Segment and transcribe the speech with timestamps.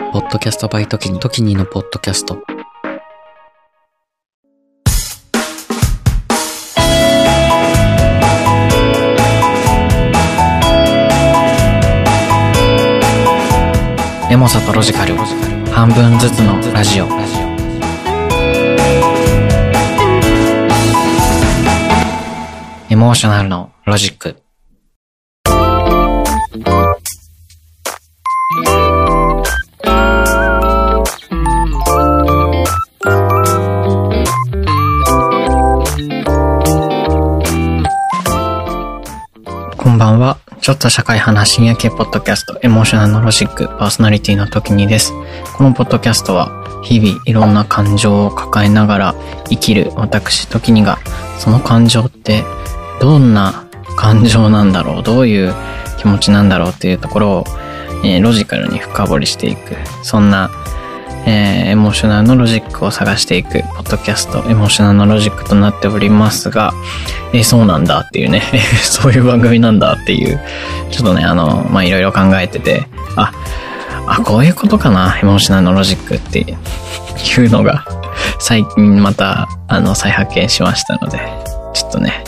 [0.00, 2.42] ポッドキャストバイトキニ、トキニのポッドキャスト。
[14.30, 15.14] エモさとロジカル、
[15.70, 17.06] 半分ずつのラジオ。
[22.88, 24.39] エモーショナルのロジック。
[40.70, 45.12] ちょっと社会派な深夜系ポッドキャスト、エモーショナルのロジック、パーソナリティの時にです。
[45.56, 49.14] このポッドキャストは、日々いろんな感情を抱えながら
[49.48, 51.00] 生きる私時にが、
[51.40, 52.44] その感情って
[53.00, 55.52] どんな感情なんだろう、どういう
[55.98, 57.44] 気持ちなんだろうっていうところを、
[58.04, 59.74] えーロジカルに深掘りしていく、
[60.04, 60.52] そんな、
[61.26, 66.72] えーエモーショナルのロジックを探していく、ポッドキャスト、エモーショナルのロジックとなっておりますが、
[67.32, 68.42] えーそうなんだっていうね、
[68.82, 70.40] そういう番組なんだっていう、
[70.90, 73.32] ちょっとね、あの、ま、いろいろ考えてて、あ、
[74.06, 76.44] あ、こういうことかな、エモーショナルのロジックってい
[77.46, 77.84] うのが、
[78.38, 81.18] 最近また、あの、再発見しましたので、
[81.74, 82.24] ちょっとね、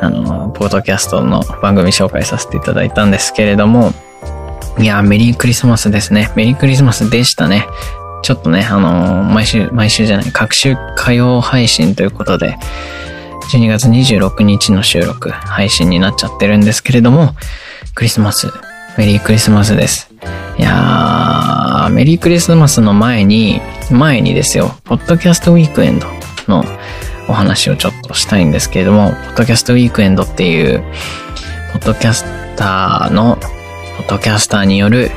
[0.00, 3.92] あの、ポッドキャストの番組紹介させていただいたんですけれども、
[4.78, 6.30] いや、メリークリスマスですね。
[6.36, 7.66] メリークリスマスでしたね。
[8.22, 12.58] ちょっとね、あの毎週、毎週じゃない、各週火曜配信ということで、
[13.52, 17.34] 12月26日の収録、配信になっちゃってるんですけれども、
[17.94, 18.52] クリスマス、
[18.98, 20.10] メリークリスマスです。
[20.58, 23.60] いやー、メリークリスマスの前に、
[23.90, 26.06] 前にですよ、ポッドキャストウィークエンド
[26.48, 26.64] の
[27.28, 30.82] お話をちょっとしたいんですけれども、ポッドキャストウィークエンドっていう、
[31.72, 32.24] ポッドキャス
[32.56, 33.38] ターの、
[33.96, 35.10] ポッドキャスターによる、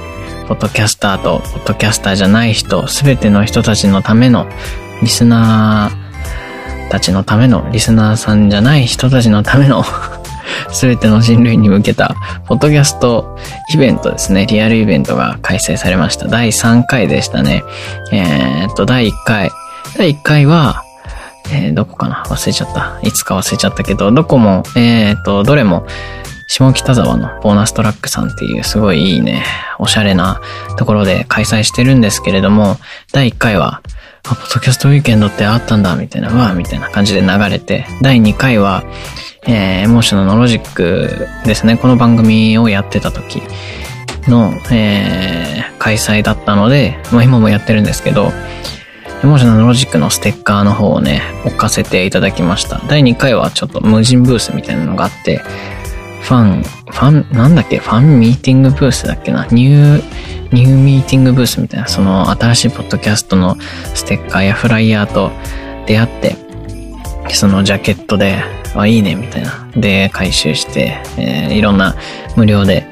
[0.47, 4.47] ポッドキャスターと、ポッドキャスターじゃない人、すべての人たちのための、
[5.01, 9.83] リスナーたちのための、リスナーさんじゃない人たちのための、
[10.71, 12.15] すべての人類に向けた、
[12.45, 13.37] ポッドキャスト
[13.73, 14.45] イベントですね。
[14.47, 16.27] リアルイベントが開催されました。
[16.27, 17.63] 第3回でしたね。
[18.11, 19.51] えーっと、第1回。
[19.97, 20.83] 第1回は、
[21.51, 22.23] えーどこかな？
[22.27, 22.99] 忘れちゃった。
[23.01, 25.85] いつか忘れちゃったけど、どこも、えーっと、どれも、
[26.49, 29.45] 下北沢のボーナストラックさんっていうすごいいいね、
[29.77, 30.41] おしゃれな
[30.77, 32.77] ところで開催してるんですけれども、
[33.13, 33.83] 第1回は、
[34.27, 38.83] あ、ポッドキャストウィークエンドってあったんだ、みたいな、うわ、みたいな感じで流れて、第2回は、
[39.45, 43.43] えー、エモーショナルのロジックですね、この番組をやってた時
[44.27, 48.33] の、えー、開催だったので、まあ今もやってるんですけど、
[49.23, 52.81] エモーショナルロジックのステッカーの方をね、置かせていただきました。
[52.87, 55.41] 第2回はちょっと無人ブースみたいなのがあって、
[56.21, 60.03] ファン、ファン、なんだっけ、ファンミーティングブースだっけな、ニュー、
[60.51, 63.57] ニューミーティングブースみたいな、その新しいポッドキャストの
[63.93, 65.31] ステッカーやフライヤーと
[65.87, 66.35] 出会って、
[67.29, 68.43] そのジャケットで、
[68.75, 69.67] あ、いいね、みたいな。
[69.75, 71.95] で、回収して、えーいろんな
[72.35, 72.85] 無料で、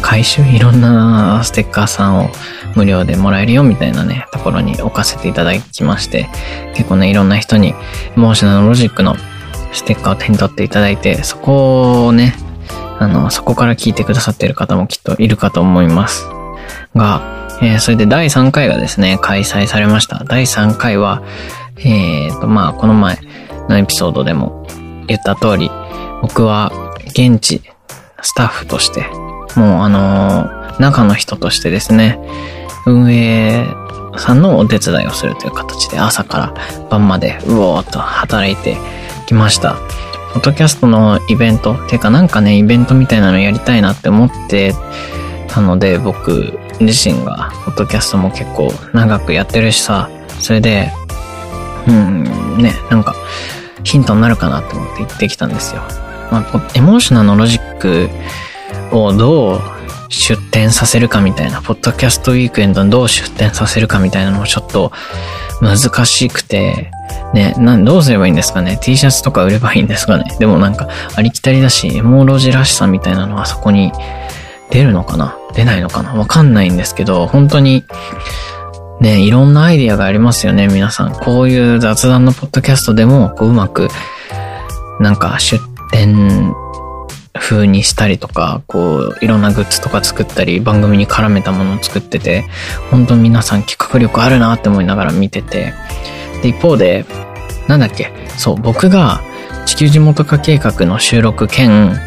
[0.00, 0.42] 回収？
[0.42, 2.30] いろんなステッカーさんを
[2.76, 6.28] 無料でもらえるよ、みたいなね、ところに置かせていただきまして、
[6.74, 7.74] 結構ね、いろんな人に、
[8.14, 9.16] モーショナルロジックの
[9.72, 12.36] ステッカーを手に取っていただいて、そこをね、
[12.98, 16.26] あの、そこから聞いてくださっている方もきっといるかと思います。
[16.94, 20.24] が、えーそれで第3回がですね、開催されました。
[20.24, 21.22] 第3回は、
[21.78, 23.18] えーと、まあ、この前
[23.68, 24.66] のエピソードでも
[25.06, 25.70] 言った通り、
[26.22, 26.72] 僕は
[27.08, 27.62] 現地
[28.22, 29.06] スタッフとして、
[29.56, 32.20] もうあのー中の人としてですね、
[32.86, 33.66] 運営
[34.16, 36.54] さんのお手伝いをするという形で朝から
[36.88, 38.76] 晩までうおーっと働いて
[39.26, 39.76] きました。
[40.34, 44.74] ポッドキャストのイベント、てかなんかね、イベントみたいなのやりたいなって思って
[45.48, 50.92] たので、僕自身が、ポッドキャストも結構長くやってるしさ、それで、
[51.86, 53.14] うん、ね、なんか、
[53.84, 55.82] ヒントになるかなって思って行ってきたんですよ。
[56.30, 58.10] まあ、エモーショナルのロジック
[58.92, 59.60] をどう
[60.08, 64.92] 出展させるかみたいな、ポッドキャストウィークエンドにどう出展させるかみたいなのもちょっと
[65.60, 65.76] 難
[66.06, 66.90] しくて、
[67.34, 70.24] ね、なん、どうすればいいんですかね ?T シャツとか売ればいいんですかね？
[70.38, 73.92] でもなんか、ありきたりだし、エモロジらしさみたいなのはそこに
[74.70, 75.36] 出るのかな？
[75.54, 76.14] 出ないのかな？
[76.14, 77.84] わかんないんですけど、本当に、
[79.00, 81.12] ね、いろんなアイディアがありますよね、皆さん。
[81.12, 83.88] こういう雑談のポッドキャストでも、こううまく、
[85.00, 86.54] なんか出展
[87.38, 92.44] 風にしたりとか、こう、いろんなグッズとか作ったり、番組に絡めたものを作ってて、
[92.90, 95.72] 本当に皆さん企画力あるなって思いながら見てて、
[96.42, 97.04] で、一方で、
[97.66, 99.20] なんだっけ、そう、僕が
[99.66, 101.98] 地球地元化計画の収録兼、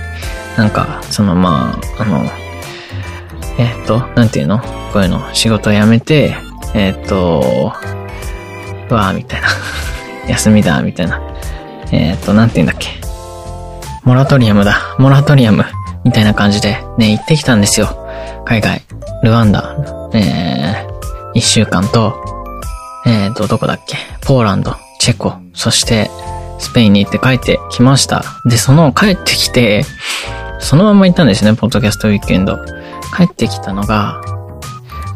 [0.58, 2.26] なんか、そのまあ、あの、
[3.58, 4.60] えっ、と、なんていうの？
[4.92, 6.36] こういうの、仕事辞めて、
[6.74, 7.74] えっ、と、
[8.90, 9.48] うわーみたいな。
[10.28, 11.22] 休みだ、みたいな。
[11.92, 12.90] えっ、と、なんて言うんだっけ？
[14.04, 14.96] モラトリアムだ。
[14.98, 15.64] モラトリアム。
[16.04, 17.88] みたいな感じで、ね、行ってきたんですよ。
[18.46, 18.82] 海外。
[19.24, 19.76] ルワンダ。
[20.14, 22.16] えー、一週間と、
[23.06, 23.98] えーと、どこだっけ？
[24.26, 26.10] ポーランド、チェコ、そして、
[26.60, 28.24] スペインに行って帰ってきました。
[28.46, 29.84] で、その帰ってきて、
[30.60, 32.58] そのまま行ったんですね、ポッドキャストウィークエンド。
[33.16, 34.22] 帰ってきたのが、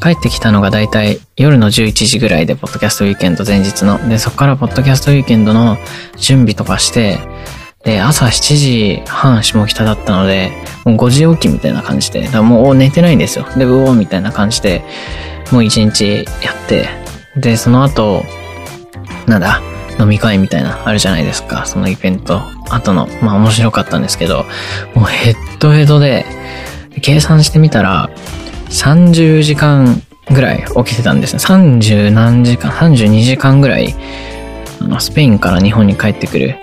[0.02, 4.08] 帰ってきたのがだいたい夜の11時ぐらいで、ポッドキャストウィークエンド前日の。
[4.08, 5.78] で、そこからポッドキャストウィークエンドの
[6.18, 7.20] 準備とかして、
[7.86, 10.52] で、朝7時半下北だったので、
[10.86, 13.46] もう5時起きみたいな感じで、だもう寝てないんですよ。
[13.56, 14.84] で、うおーみたいな感じで、
[15.52, 16.90] もう1日やって、
[17.38, 18.24] で、その後、
[19.28, 19.62] なんだ、
[20.00, 21.66] 飲み会みたいな、あるじゃないですか。
[21.68, 22.42] そのイベント。
[22.72, 24.46] 後の、まあ面白かったんですけど、
[24.96, 26.26] もうヘッドヘッドで、
[27.02, 28.10] 計算してみたら、
[28.70, 30.02] 30時間
[30.32, 31.40] ぐらい起きてたんですね。
[31.40, 33.94] 30何時間、32時間ぐらい、
[34.82, 36.58] あの、スペインから日本に帰ってくる。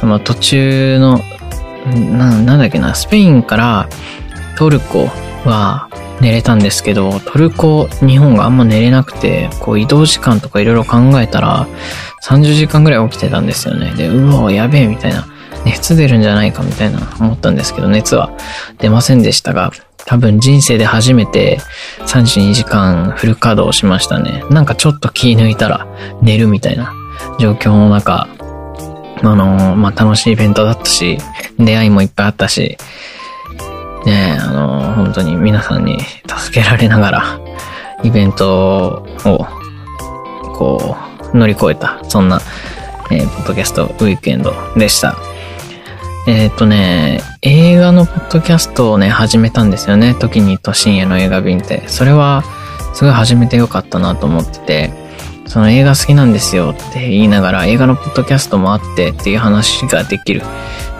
[0.00, 1.20] その途中の、
[1.94, 3.88] な、なんだっけな、スペインから
[4.56, 5.08] トルコ
[5.44, 5.88] は
[6.20, 11.66] 寝れたんですけど、トルコ、日本があんま寝れなくて、こう移動時間とかいろいろ考えたら、
[12.22, 13.92] 30時間ぐらい起きてたんですよね。
[13.94, 15.26] で、うわ、やべえ、みたいな。
[15.64, 18.30] 熱出るんじゃないかみたいな思ったんですけど、熱は
[18.78, 19.70] 出ませんでしたが、
[20.06, 21.60] 多分人生で初めて
[22.06, 24.42] 32時間フル稼働しましたね。
[24.50, 25.86] なんかちょっと気抜いたら
[26.22, 26.94] 寝るみたいな
[27.38, 28.28] 状況の中、
[29.22, 31.18] あのー、まあ、楽しいイベントだったし、
[31.58, 32.78] 出会いもいっぱいあったし、
[34.06, 37.40] ねあのー、本当に皆さんに助けられながら、
[38.02, 39.46] イベントを、
[40.56, 40.96] こ
[41.34, 42.40] う、乗り越えた、そんな、
[43.10, 45.16] えー、ポッドキャストウィークエンドでした。
[46.26, 50.14] えっ、ー、とね、映画のポッドキャストをね、始めたんですよね。
[50.14, 51.88] 時にと深夜の映画便って。
[51.88, 52.44] それは、
[52.94, 54.99] すごい始めてよかったなと思ってて、
[55.50, 60.42] その映画好きなんですよって言いながら、映画のポッドキャストもあってっていう話ができる。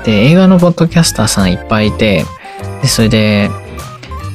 [0.05, 2.25] で、映画のポッドキャスターさんいっぱいいて、
[2.83, 3.49] で、それで、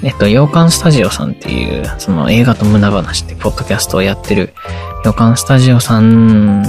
[0.03, 4.53] えっと、洋館スタジオさんっていう、その映画と胸話ってポッドキャストをやってる
[5.03, 6.63] 洋館スタジオさん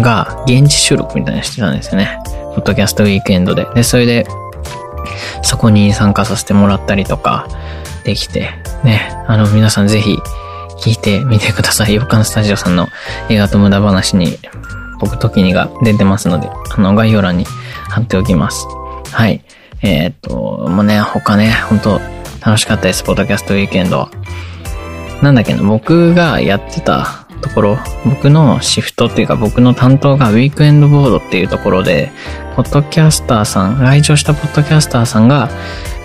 [0.00, 2.18] が現地収録みたいなのしてたんですよね。
[2.54, 3.66] ポッドキャストウィークエンドで。
[3.74, 4.26] で、それで、
[5.42, 7.48] そこに参加させてもらったりとか
[8.04, 8.48] できて、
[8.82, 10.16] ね、あの、皆さんぜひ
[10.78, 11.94] 聞いてみてください。
[11.94, 12.88] 洋館スタジオさんの
[13.28, 14.38] 映画と無駄話に
[15.00, 17.44] 僕時にが出てますので、あの、概要欄に
[17.88, 18.66] 貼っておきます。
[19.12, 19.42] はい。
[19.82, 22.00] えー、っと、もうね、他ね、本当
[22.44, 23.02] 楽しかったです。
[23.02, 24.10] ポッドキャストウィークエンドは。
[25.22, 32.10] なんだっけな、僕がやってたところ、僕のシフトっていうか僕の担当がウィークエンドボードっていうところで、
[32.54, 35.48] ポッドキャスターさん、来場したポッドキャスターさんが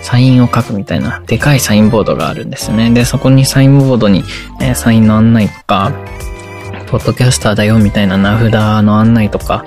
[0.02, 2.92] サインを書くみたいな、でかいサインボードがあるんですよね。
[2.92, 4.24] で、そこにサインボードに、
[4.60, 5.92] えー、サインの案内とか、
[6.88, 8.52] ポッドキャスターだよみたいな名札
[8.84, 9.66] の案内とか、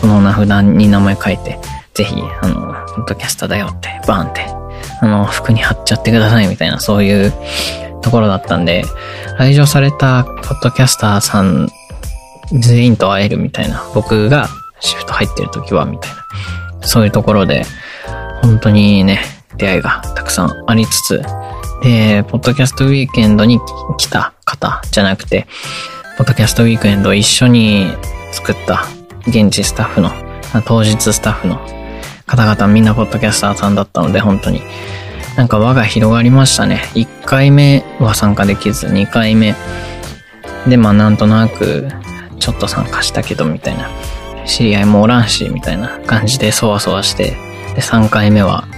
[0.00, 1.58] この名札に名前書いて、
[1.94, 4.46] ぜひ、あの、ポッドキャスターだよって、バーンって、
[5.00, 7.32] あの、服に貼っちゃってくださいみたいな、そういう
[8.02, 8.84] ところだったんで、
[9.38, 11.68] 来場されたポッドキャスターさん
[12.52, 14.48] 全員と会えるみたいな、僕が
[14.80, 17.64] シフト入ってる時はみたいな、そういうところで、
[18.42, 19.20] 本当にね、
[19.56, 21.22] 出会いがたくさんありつつ、
[21.82, 23.60] で、ポッドキャストウィークエンドに
[23.98, 25.46] 来た方じゃなくて、
[26.16, 27.92] ポッドキャストウィークエンドを一緒に
[28.32, 28.84] 作った
[29.26, 30.10] 現地スタッフの、
[30.66, 31.58] 当日スタッフの
[32.26, 34.62] 方々みんなポッドキャスターさんだったので、本当に
[35.36, 36.82] なんか輪が広がりましたね。
[36.94, 39.54] 1回目は参加できず、2回目
[40.66, 41.88] で、まあなんとなく、
[42.38, 43.90] ちょっと参加したけど、みたいな。
[44.46, 47.36] 知り合いもおらんし、みたいな感じでそわそわして、
[47.74, 48.68] で、3回目は、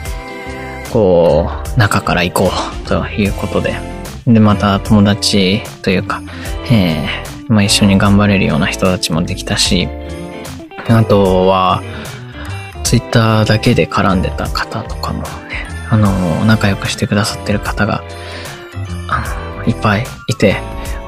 [0.97, 2.51] こう、中から行こ
[2.85, 3.75] う、ということで。
[4.27, 6.23] で、また友達というか、
[6.71, 9.89] えー、まあ一緒に頑張れるような人たちもできたし、
[10.89, 11.83] あとは、
[12.83, 16.11] ツイッターだけで絡んでた方とかもね、あの、
[16.47, 18.03] 仲良くしてくださってる方が、
[19.67, 20.57] いっぱいいて、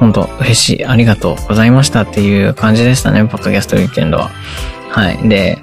[0.01, 4.31] 本当嬉しい、ありがとうございましたっていう感じでしたね、ポッドキャストウィークエンドは。
[4.91, 5.29] はい。
[5.31, 5.63] で、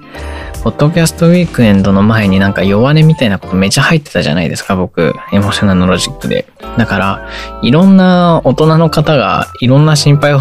[0.66, 5.14] ポッドキャストウィークエンドの前になんか弱音みたいなことめっちゃ入ってたじゃないですか、僕。
[5.32, 6.48] エモーショナルのロジックで。
[6.76, 7.30] だから、
[7.62, 10.40] いろんな大人の方がいろんな心配を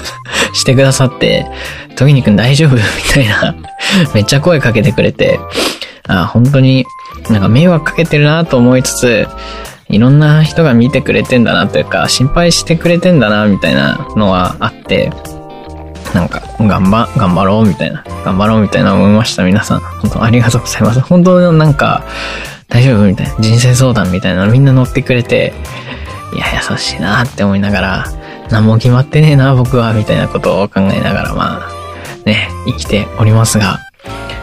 [0.54, 1.46] してくださって、
[1.96, 2.76] トギニ君大丈夫？
[2.80, 2.80] み
[3.12, 3.54] たいな
[4.14, 5.38] めっちゃ声かけてくれて、
[6.08, 6.86] あ本当に
[7.28, 9.28] なんか迷惑かけてるなと思いつつ、
[9.90, 15.12] いろんな人が見てくれてんだなというか、心配してくれてんだな、みたいなのはあって、
[16.14, 18.04] なんか、頑張、頑張ろう、みたいな。
[18.24, 19.80] 頑張ろう、みたいな思いました、皆さん。
[19.80, 21.00] 本当ありがとうございます。
[21.00, 22.04] 本当なんか、
[22.68, 23.34] 大丈夫みたいな。
[23.40, 25.52] 人生相談みたいなのみんな乗ってくれて、
[26.34, 28.04] いや、優しいなって思いながら、
[28.50, 33.78] 何も決まってねえな、僕は、みたいなことを考えながら、まあ、ね、生きておりますが、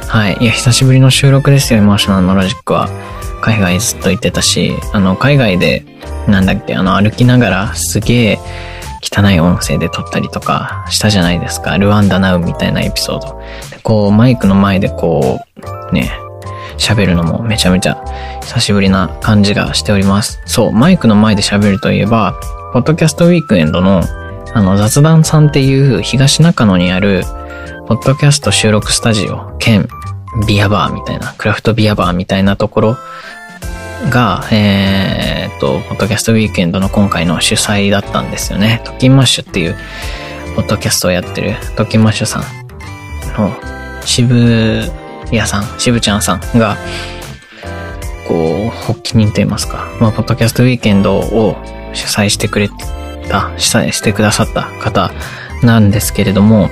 [0.07, 0.37] はい。
[0.39, 2.89] いや、久しぶりの収録ですよ、エモーショナルのロジックは。
[3.41, 5.85] 海外ずっと行ってたし、あの、海外で、
[6.27, 8.34] なんだっけ、あの、歩きながらすげえ
[9.05, 11.77] 汚い音声で撮ったりとかしたじゃないですか。
[11.77, 13.39] ルワンダナウみたいなエピソード。
[13.83, 15.39] こう、マイクの前でこ
[15.91, 16.11] う、ね、
[16.77, 18.03] 喋るのもめちゃめちゃ
[18.41, 20.41] 久しぶりな感じがしております。
[20.45, 22.33] そう、マイクの前で喋るといえば、
[22.73, 24.01] ポッドキャストウィークエンドの、
[24.53, 27.23] あの、雑談さんっていう東中野にある、
[27.87, 29.87] ポッドキャスト収録スタジオ兼
[30.47, 32.97] ビアバーみたいな、クラフトビアバーみたいなところ
[34.09, 38.81] が、えー、っと、ポッドキャストウィークエンドの今回の主催だったんですよね。
[38.85, 39.75] トキンマッシュっていう、
[40.55, 42.43] ポッドキャストをやってるトキンマッシュさん
[43.37, 43.51] の
[44.05, 44.89] 渋
[45.29, 46.77] 谷さん、渋ちゃんさんが、
[48.27, 51.55] こう、発起人と言いますか、まあ、ポッドキャストウィークエンドを
[51.93, 52.69] 主催してくれ
[53.29, 55.11] た、主催してくださった方
[55.63, 56.69] なんですけれども、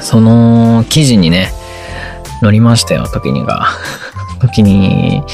[0.00, 1.52] その記事にね、
[2.42, 3.68] 乗りましたよ、時にが。
[4.40, 5.24] 時に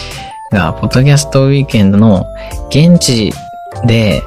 [0.55, 2.25] が、ポッドキャストウィークエンドの
[2.71, 3.33] 現地
[3.85, 4.23] で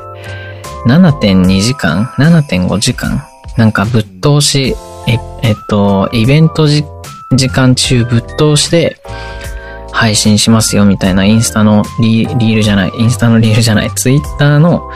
[0.86, 3.24] 7.2時間 ?7.5 時間
[3.57, 4.75] なんかぶっ通し、
[5.07, 6.84] え、えっと、イベント時
[7.50, 8.98] 間中ぶっ通しで
[9.91, 14.91] 配信しますよみたいなインスタのリールじゃない、インスタのリールじゃない、ツイッターの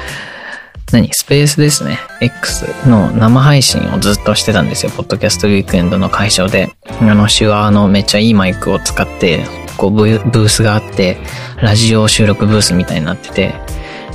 [0.92, 2.00] 何スペースですね。
[2.20, 4.92] X の生配信をずっとしてたんですよ。
[4.92, 6.76] ポッドキャストウィークエンドの会場で。
[7.00, 9.46] あの、手話のめっちゃいいマイクを使って、
[9.82, 11.18] こうブースがあって、
[11.60, 13.56] ラジオ収録ブースみたいになってて、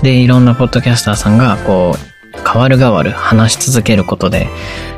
[0.00, 4.48] で、いろんなポッドキャスターさんが、こう、変わる変わる話し続けることで、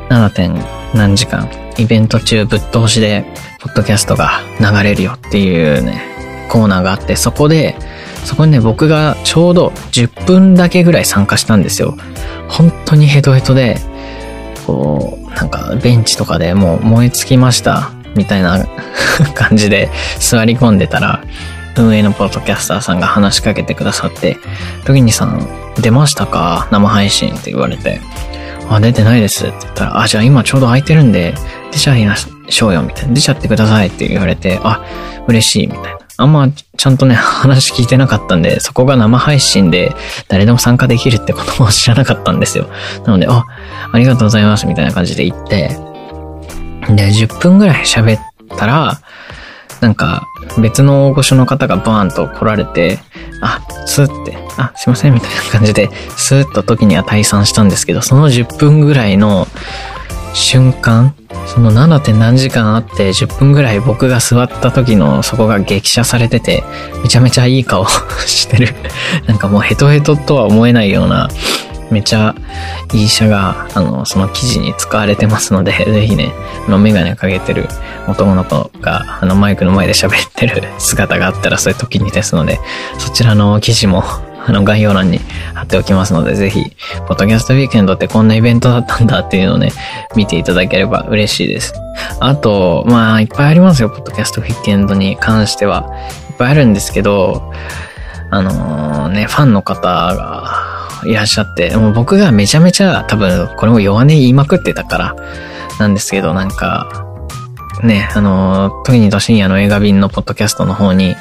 [0.09, 0.29] 7.
[0.29, 1.49] 点何時間、
[1.79, 3.25] イベント中ぶっ通しで、
[3.59, 6.03] ポッドキャストが流れるよっていうね、
[6.49, 7.75] コーナーがあって、そこで、
[8.23, 11.97] そこにね、僕がちょうど10分だけぐらい参加したんですよ。
[12.47, 13.79] 本当にヘトヘトで、
[14.67, 18.65] こう、なんかベンチとかでもう燃え尽きました、みたいな
[19.35, 19.89] 感じで
[20.19, 21.23] 座り込んでたら、
[21.77, 24.37] 運営のポッドキャスターさんが話しかけてくださって、
[24.85, 25.47] 時にさん、
[25.79, 26.67] 出ましたか？
[26.71, 28.01] 生配信って言われて、
[28.69, 31.33] あ、出てないですって言ったら、あ、じゃあ今ちょうど空いてるんで、
[31.71, 33.13] 出ちゃいましょうよ、みたいな。
[33.13, 34.81] 出ちゃってくださいって言われて、あ、
[35.27, 35.99] 嬉しい、みたいな。
[36.17, 39.93] あんまちゃんとね、話聞いてなかったんで、そこが生配信で
[40.27, 42.67] 誰でも参加できるってことも知らなかったんですよ。
[43.05, 43.45] なので、あ、
[43.93, 45.77] ありがとうございます、みたいな感じで言って、
[46.95, 48.21] で、10分ぐらい喋っ
[48.57, 48.99] たら、
[49.81, 50.27] なんか、
[50.57, 52.99] 別の大御所の方がバーンと来られて、
[53.41, 59.47] あ、スーって、あ、すいません、みたいな感じで、スーッと時には退散したんですけど、その10分ぐらいの
[60.33, 61.15] 瞬間、
[61.47, 61.99] その 7.
[61.99, 66.63] 点何時間あって10分ぐらい僕が座った時のそこが激写されてて、
[67.01, 67.85] めちゃめちゃいい顔
[68.27, 68.75] してる。
[69.27, 71.29] なんかもうヘトヘトとは思えないような、
[71.91, 72.35] めちゃ
[72.93, 76.31] いい写が、あの、その記事に使われてますので、 ぜひね、
[76.67, 77.67] あの、メガネかけてる
[78.07, 82.59] 男の子が、あの、マイクの前で喋ってる姿があったらそういう時にですので、
[82.97, 84.03] そちらの記事も
[84.45, 85.19] あの、概要欄に
[85.53, 86.75] 貼っておきますので、ぜひ、
[87.07, 89.71] ポッドキャストウィークエンドってこんなイベントだったんだっていうのをね、
[90.15, 91.73] 見ていただければ嬉しいです。
[92.19, 95.85] あと、まあ、いっぱいありますよ、ポッドキャストウィークエンドに関しては。
[96.29, 97.53] いっぱいあるんですけど、
[98.31, 105.15] あのー、ね、ファンの方がいらっしゃって、もう僕がめちゃめちゃ多分、これも弱音言いまくってたから、
[105.79, 107.05] なんですけど、なんか、
[107.83, 111.15] ね、あの、時に都深夜の映画便のポッドキャストの方に、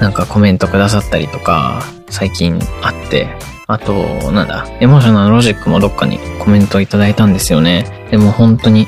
[0.00, 3.28] なんかコメントくださったりとか、最近あって、
[3.66, 8.08] あと、なんだ、エモーショナルロジックもどっかにコメントいただいたんですよね。
[8.10, 8.86] でも本当に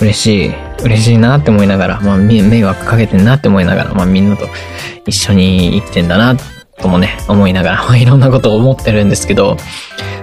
[0.00, 4.46] 嬉しい、嬉しいなって思いながら、まあ迷惑かけてんなって思いながら、まあみんなと
[5.06, 6.36] 一緒に生きてんだな
[6.80, 9.56] ともね、思いながら、 いろんなことを思ってるんですけど、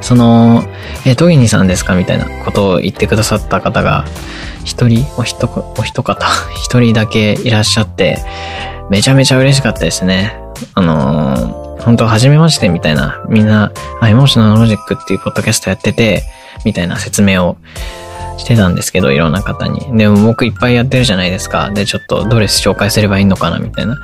[0.01, 0.63] その、
[1.05, 4.05] え、トギニさんですかみたいなことを言ってくださった方が、
[4.63, 5.47] 一人、お一、
[5.77, 8.19] お一方、 一人だけいらっしゃって、
[8.89, 10.35] めちゃめちゃ嬉しかったですね。
[10.73, 13.71] あのー本当初めましてみたいな、みんな、
[14.01, 16.23] あ、エモーショナルロジックっていうポッドキャストやってて、
[16.63, 17.57] みたいな説明を
[18.37, 19.95] してたんですけど、いろんな方に。
[19.95, 21.69] でも僕いっぱいやってるじゃないですか。
[21.69, 23.99] で、ちょっとドレス紹介すればいいのかなみたいな。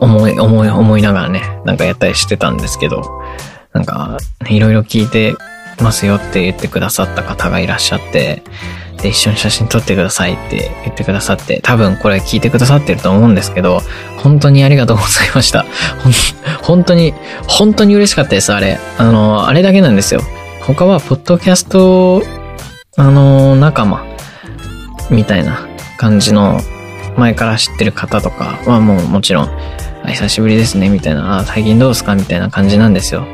[0.00, 3.02] 思い、思い、思いながらね、なんかやったりしてたんですけど、
[3.72, 4.18] なんか、
[4.48, 5.34] いろいろ聞いて
[5.82, 8.42] ますよって言ってくださった方がいらっしゃって、
[9.02, 13.80] で、一緒に写真撮ってくださいって言ってくださって、多分これ聞いてくださってると思うんですけど、
[14.22, 15.64] 本当にありがとうございました。
[16.62, 17.14] 本当に、
[17.46, 18.78] 本当に嬉しかったです、あれ。
[18.98, 20.22] あの、あれだけなんですよ。
[20.62, 22.22] 他は、ポッドキャスト、
[22.96, 24.04] あの、仲間、
[25.10, 26.60] みたいな感じの、
[27.18, 29.50] 前から知ってる方とかはもうもちろん、
[30.06, 33.26] 久しぶりですね、みたいな、あ最近どうすかみたいな感じなんですよ。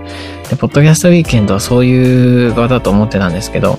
[0.50, 3.78] で、ポッドキャストウィークエンドはそういう場だと思ってたんですけど、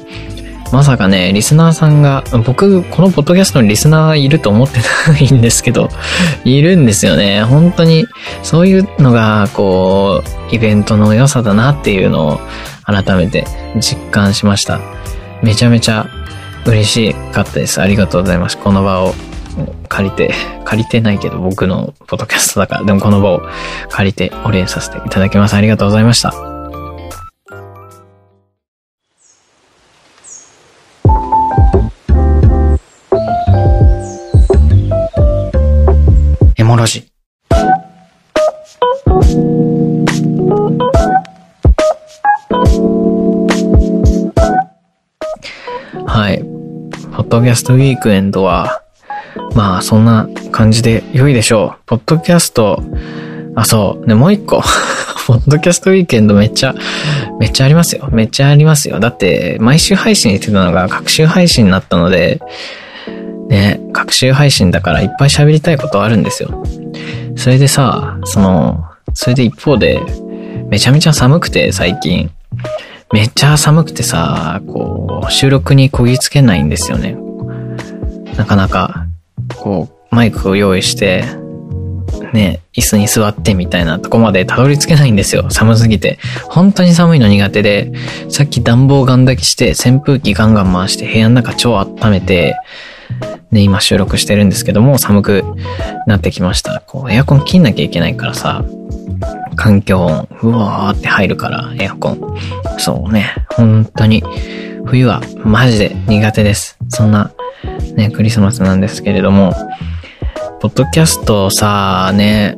[0.71, 5.89] まさかね、リスナーさんが、僕、このポッドキャストにリスナーいると思ってないんですけど、
[6.43, 7.43] いるんですよね。
[7.43, 8.07] 本当に、
[8.41, 12.39] そういうのが、こう、イベントの良さだなっていうのを
[12.83, 13.45] 改めて
[13.79, 14.79] 実感しました。
[15.43, 16.07] めちゃめちゃ
[16.65, 17.79] 嬉しかったです。
[17.79, 18.57] ありがとうございます。
[18.57, 19.13] この場を
[19.87, 20.33] 借りて、
[20.65, 23.41] 借りてないけど僕のポッドキャストだから、でもこの場を
[23.89, 25.55] 借りてお礼させていただきます。
[25.55, 26.33] ありがとうございました。
[36.57, 37.11] エモロジ。
[46.07, 46.43] はい。
[47.11, 48.81] ポッドキャストウィークエンドは、
[49.55, 51.83] まあ、そんな感じで良いでしょう。
[51.85, 52.83] ポッドキャスト、
[53.55, 54.07] あ、そう。
[54.07, 54.61] で、もう一個。
[55.27, 56.75] ポッドキャストウィークエンドめっちゃ、
[57.39, 58.09] めっちゃありますよ。
[58.11, 58.99] めっちゃありますよ。
[58.99, 62.41] だって、毎週配信してたのが、各週配信になったので、
[63.49, 66.63] ね、各週配信だからいっぱい喋りたいことあるんですよ。
[67.37, 68.83] それでさ、その、
[69.13, 70.01] それで一方で、
[70.69, 72.29] めちゃめちゃ寒くて、最近。
[73.13, 77.15] めっちゃ寒くてさ、こう、収録にこぎつけないんですよね。
[78.35, 79.04] なかなか、
[79.65, 81.25] こう、マイクを用意して、
[82.33, 85.49] ね、椅子に座ってみたいなとこまでたどり着けないんですよ。
[85.49, 86.19] 寒すぎて。
[86.43, 87.91] 本当に寒いの苦手で、
[88.29, 92.55] さっき暖房ガン抱きして、扇風機ガンガン回して部屋の中超温めて、
[93.49, 95.43] ね、今収録してるんですけども、寒く
[96.05, 96.83] なってきました。
[96.85, 98.63] こう、エアコン切んなきゃいけないからさ、
[99.55, 102.37] 環境音、うわーって入るから、エアコン。
[102.77, 104.23] そうね、本当に、
[104.85, 106.77] 冬はマジで苦手です。
[106.89, 107.31] そんな、
[107.95, 109.53] ね、クリスマスなんですけれども、
[110.61, 112.57] ポッドキャストさ、ね、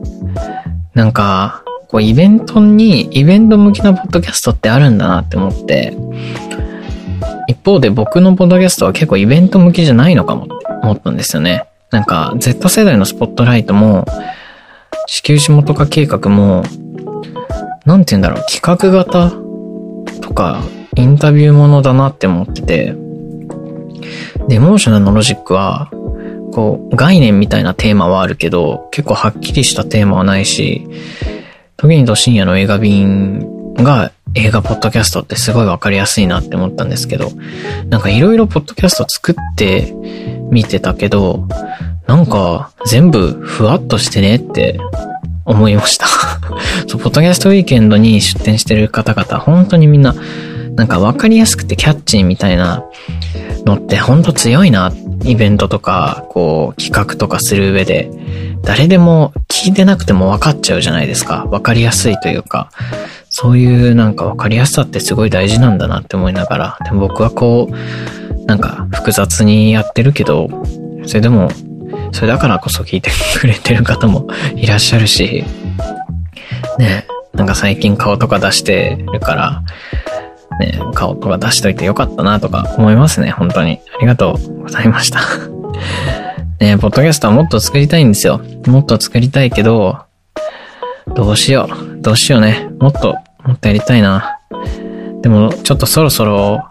[0.93, 5.95] なんか、こうイベントに、イベント向きなポッドキャストってあるんだなって思って、
[7.47, 11.65] 一方で僕のポッドキャストは結構イベント向きじゃないのかもって思ったんですよね。
[11.91, 14.05] なんか、Z 世代のスポットライトも、
[15.07, 16.63] 地球下とか計画も、
[17.85, 19.31] なんて言うんだろう、企画型
[20.21, 20.61] とか、
[20.95, 22.95] インタビューものだなって思ってて、
[24.47, 25.89] で、エモーショナルのロジックは、
[26.53, 30.87] こう、概念みたいなテーマはあるけど、結構はっきりしたテーマはないし、
[31.77, 37.31] 時にと深夜の映画便が映画ポッドキャストってすごいわかりやすいなって思ったんですけど、
[37.89, 39.93] なんかいろいろポッドキャスト作って
[40.51, 41.47] 見てたけど、
[42.07, 44.79] なんか全部ふわっとしてねって
[45.45, 46.07] 思いました。
[46.87, 50.15] そう、ポッドキャストウィーケンドに出展してる方々、本当にみんな、
[50.77, 52.85] なんかわかりやすくてキャッチーみたいな
[53.65, 54.93] のって本当強いな。
[55.23, 58.11] イベントとか、こう、企画とかする上で、
[58.61, 61.47] 誰でも聞いてなくても分かっちゃうじゃないですか。
[61.49, 62.69] 分かりやすいというか、
[63.29, 70.49] そういうなんか分かりやすさってすごい大事なんだなって思いながら、でも僕はこう、なんか複雑にやってるけど、
[71.05, 71.49] それでも、
[72.11, 73.09] それだからこそ聞いて
[73.39, 75.43] くれてる方もいらっしゃるし、
[76.77, 79.63] ね、なんか最近顔とか出してるから、
[80.59, 83.79] ね、顔とか出しといてよかったなとか思いますね、本当に。
[83.97, 85.19] ありがとうございました。
[86.59, 88.41] ね、ポッドキャストはもっと作りたいんですよ。
[88.65, 89.99] もっと作りたいけど、
[91.15, 92.01] どうしよう。
[92.01, 92.69] どうしようね。
[92.79, 94.39] もっと、もっとやりたいな。
[95.21, 96.67] でも、ちょっとそろそろ、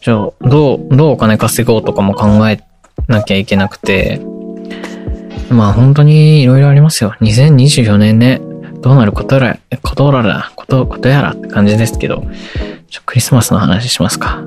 [0.00, 2.60] じゃあ、どう、どうお金稼ごうとかも考え
[3.08, 4.20] なきゃいけなくて、
[5.50, 7.14] まあ本当にいろいろありますよ。
[7.20, 8.40] 2024年ね、
[8.84, 12.22] どうなることやら、ことらら、こと、ことやらって感じですけど、
[12.90, 14.44] ちょ、クリスマスの話しますか。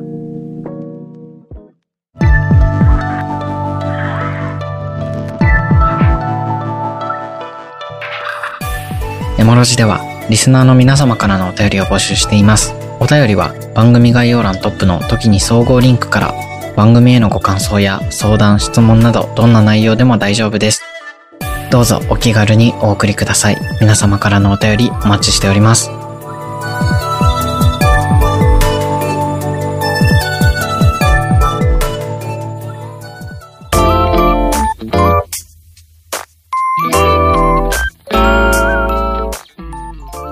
[9.39, 12.75] エモロジでは、リスナーの皆様からのお便りを募集しています。
[12.99, 16.35] お便りは番組概要欄トップの時に総合リンクから
[16.75, 20.86] 番組へのご感想や相談、質問などどんな内容でも大丈夫です。
[21.69, 23.57] どうぞお気軽にお送りください。
[23.81, 25.89] 皆様からのお便りお待ちしております。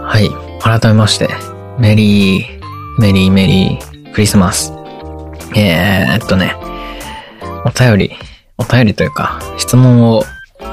[0.07, 0.31] はい。
[0.61, 1.27] 改めまして、
[1.77, 4.71] メリー、メリーメリークリスマス。
[5.53, 6.55] えー、っとね、
[7.65, 8.11] お便り、
[8.57, 10.23] お便りというか、質問を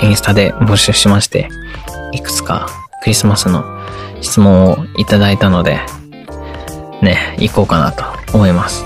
[0.02, 1.48] インスタで募集しまして、
[2.12, 2.68] いくつか
[3.02, 3.64] クリスマスの
[4.20, 5.80] 質問をいただいたので、
[7.02, 8.04] ね、行こうかなと
[8.36, 8.84] 思います。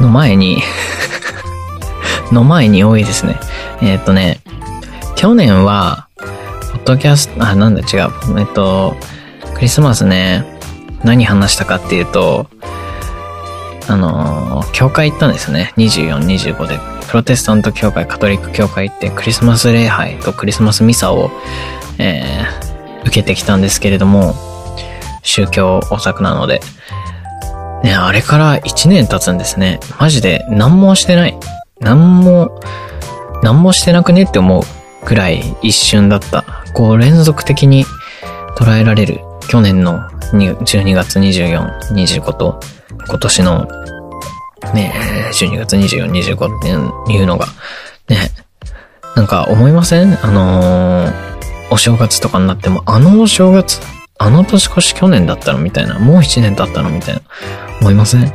[0.00, 0.62] の前に
[2.32, 3.38] の前に多いですね。
[3.80, 4.40] えー、っとね、
[5.16, 8.38] 去年は、ポッドキャスト、あ、なんだ違う。
[8.38, 8.96] えっと、
[9.54, 10.44] クリスマスね、
[11.02, 12.48] 何話したかっていうと、
[13.88, 15.72] あのー、教会行ったんですね。
[15.76, 16.78] 24、25で。
[17.08, 21.30] プロテスタント教会、カトリック教会行って、クリスマス礼拝とクリスマスミサを、
[21.98, 24.34] えー、受けてきたんですけれども、
[25.22, 26.60] 宗教オタクなので。
[27.84, 29.78] ね、あれから1年経つんですね。
[30.00, 31.38] マジで何もしてない。
[31.80, 32.60] 何も、
[33.42, 34.62] 何もしてなくねって思う
[35.04, 36.44] くらい一瞬だった。
[36.74, 37.84] こう連続的に
[38.56, 40.00] 捉えられる去年の
[40.32, 43.66] 12月24、25と今年の
[44.74, 44.92] ね、
[45.32, 47.46] 12月24、25っていうのが、
[48.08, 48.30] ね、
[49.14, 50.18] なんか思いません？
[50.24, 51.12] あのー、
[51.70, 53.80] お正月とかになっても、あのお正月、
[54.18, 57.22] あの年越し去年だったのみたいな、もう1年経ったのみたいな、
[57.80, 58.22] 思いません？
[58.26, 58.32] で、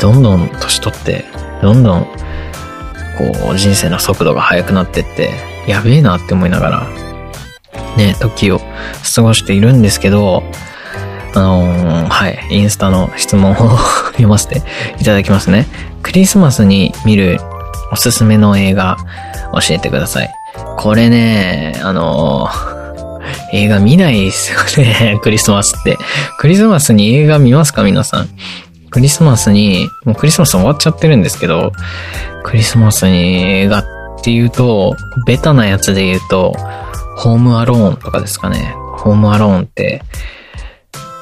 [0.00, 1.24] どんどん年取って、
[1.62, 5.30] どんどん、こう、人生の速度が速くなってって、
[5.66, 6.88] やべえなって思いながら、
[7.96, 8.60] ね、時を
[9.14, 10.42] 過ごしているんですけど、
[11.38, 13.54] あのー、はい、インスタの質問を
[14.18, 14.62] 読ませて
[14.98, 15.68] いただきますね。
[16.02, 17.38] クリスマスに見る
[17.92, 18.96] おすすめの映画
[19.52, 20.30] 教えてください。
[20.76, 25.96] これね、あのー、映画見ないですよね、 クリスマスって。
[26.38, 28.28] クリスマスに映画見ますか皆さん？
[28.90, 31.70] クリスマスに、もうクリスマス終わっちゃってるんですけど、
[32.42, 33.84] クリスマスに映画っ
[34.24, 36.56] ていうと、ベタなやつで言うと、
[37.16, 38.74] ホームアローンとかですかね。
[38.96, 40.02] ホームアローンって、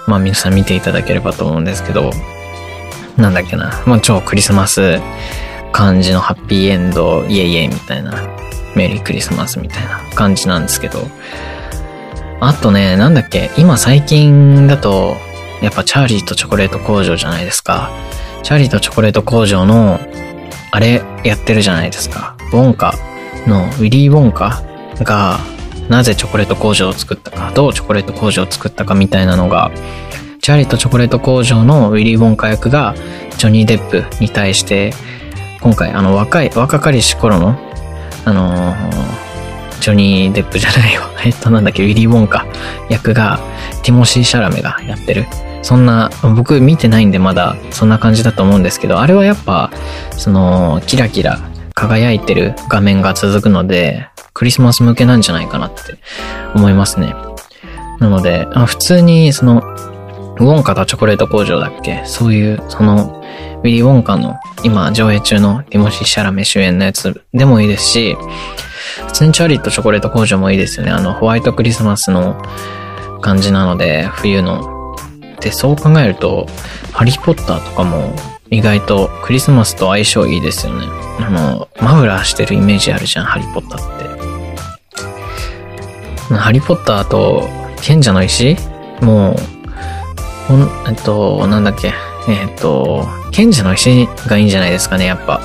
[0.06, 2.10] まあ皆さん見ていただければと思うんですけど、
[3.16, 3.82] なんだっけな。
[3.86, 5.00] まあ超クリスマス
[5.72, 8.14] 感じのハッピーエンド、イエイエイみたいな、
[8.74, 11.06] メリークリスマスみたいな感じなんですけど、
[12.40, 15.16] あとね、なんだっけ、今最近だと、
[15.62, 17.90] やっぱチャーリーとチョコレート工場じゃないですか。
[18.42, 20.00] チャーリーとチョコレート工場の、
[20.70, 22.36] あれやってるじゃないですか。
[22.52, 22.94] ウォンカ
[23.46, 24.62] の、ウィリー・ウォンカ
[25.00, 25.40] が、
[25.88, 29.70] なぜチョコレート工場を作ったか、どうチョコレート工場を作ったかみたいなのが、
[30.40, 32.94] チャーリーとチョコレート工場のウィリー・ウォンカ役が、
[33.38, 34.92] ジョニー・デップに対して、
[35.60, 37.58] 今回、あの、若い、若かりし頃の、
[38.24, 41.10] あのー、ジョニー・デップじゃないわ。
[41.24, 42.46] えっと、なんだっけ、ウィリー・ウォンカ
[42.88, 43.40] 役が、
[43.82, 45.26] ティモシー・シャラメがやってる。
[45.62, 49.70] そんな、僕見てないんでまだそんな感じだと思うんですけど、あれはやっぱ、
[50.12, 51.40] その、キラキラ
[51.76, 55.98] 輝いてる画面が続くので、クリスマス向けなんじゃないかなって
[56.54, 57.14] 思いますね。
[58.00, 62.02] なので、あ普通にその、ウォンカとチョコレート工場だっけ？
[62.06, 63.22] そういう、その、
[63.62, 68.16] ウィリー・ウォンカの今上映中のティモシー・シャラメ主演のやつでもいいですし、
[69.08, 70.92] 普通にチャーリーとチョコレート工場もいいですよね。
[70.92, 72.42] あの、ホワイトクリスマスの
[73.20, 74.96] 感じなので、冬の。
[75.40, 76.46] で、そう考えると、
[76.92, 78.14] ハリー・ポッターとかも
[78.50, 80.86] 意外とクリスマスと相性いいですよね。
[81.18, 83.98] あの、マフラーしてるイメージあるじゃん、ハリ・ポッターっ
[86.28, 86.34] て。
[86.34, 87.48] ハリポッターと
[87.82, 88.56] 賢者の石？
[89.00, 89.36] もう、
[90.48, 91.92] ほん、えっと、なんだっけ？
[92.28, 95.40] えっと、賢者の石がいいんじゃないですかね、やっぱ。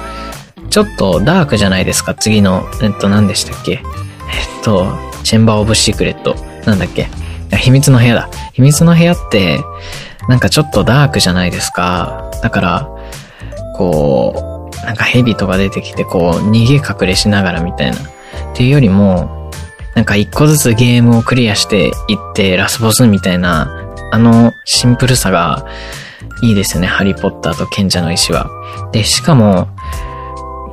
[0.70, 3.74] ちょっとダークじゃないですか、次の、えっと、何でしたっけ？
[3.74, 3.84] えっ
[4.64, 4.88] と、
[5.24, 6.36] チェンバーオブシークレット。
[6.66, 7.08] なんだっけ？
[7.58, 8.30] 秘密の部屋だ。
[8.54, 9.60] 秘密の部屋って、
[10.28, 12.32] なんかちょっとダークじゃないですか。
[12.42, 12.90] だから、
[13.76, 17.98] こう、なんか蛇とか出てきて、こう、逃げ隠れしながらみたいな。
[17.98, 18.00] っ
[18.54, 19.50] ていうよりも、
[19.96, 23.70] なんか一個ずつゲームをクリアしていってラスボスみたいな、
[24.12, 25.66] あのシンプルさが
[26.42, 26.88] いいですよね。
[26.88, 28.50] ハリーポッターと賢者の石は。
[28.92, 29.68] で、しかも、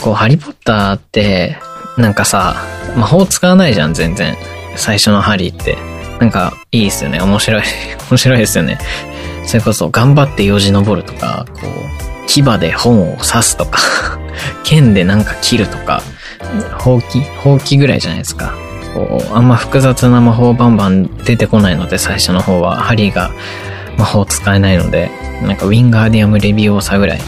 [0.00, 1.58] こう、ハリーポッターって、
[1.96, 2.56] なんかさ、
[2.96, 4.36] 魔法使わないじゃん、全然。
[4.76, 5.76] 最初のハリーって。
[6.20, 7.20] なんか、いいですよね。
[7.20, 7.62] 面白い。
[8.10, 8.78] 面白いですよね。
[9.48, 13.78] それこそ、頑張ってよじ登るとか、こう、牙で本を刺すとか
[14.62, 16.02] 剣でなんか切るとか、
[16.76, 18.52] ほうきほうきぐらいじゃないですか。
[18.92, 23.30] こう、あんま複雑な魔法バンバン出てこないので、最初の方は、ハリーが
[23.96, 25.10] 魔法使えないので、
[25.42, 27.20] なんかウィンガーディアムレビオーサぐらい。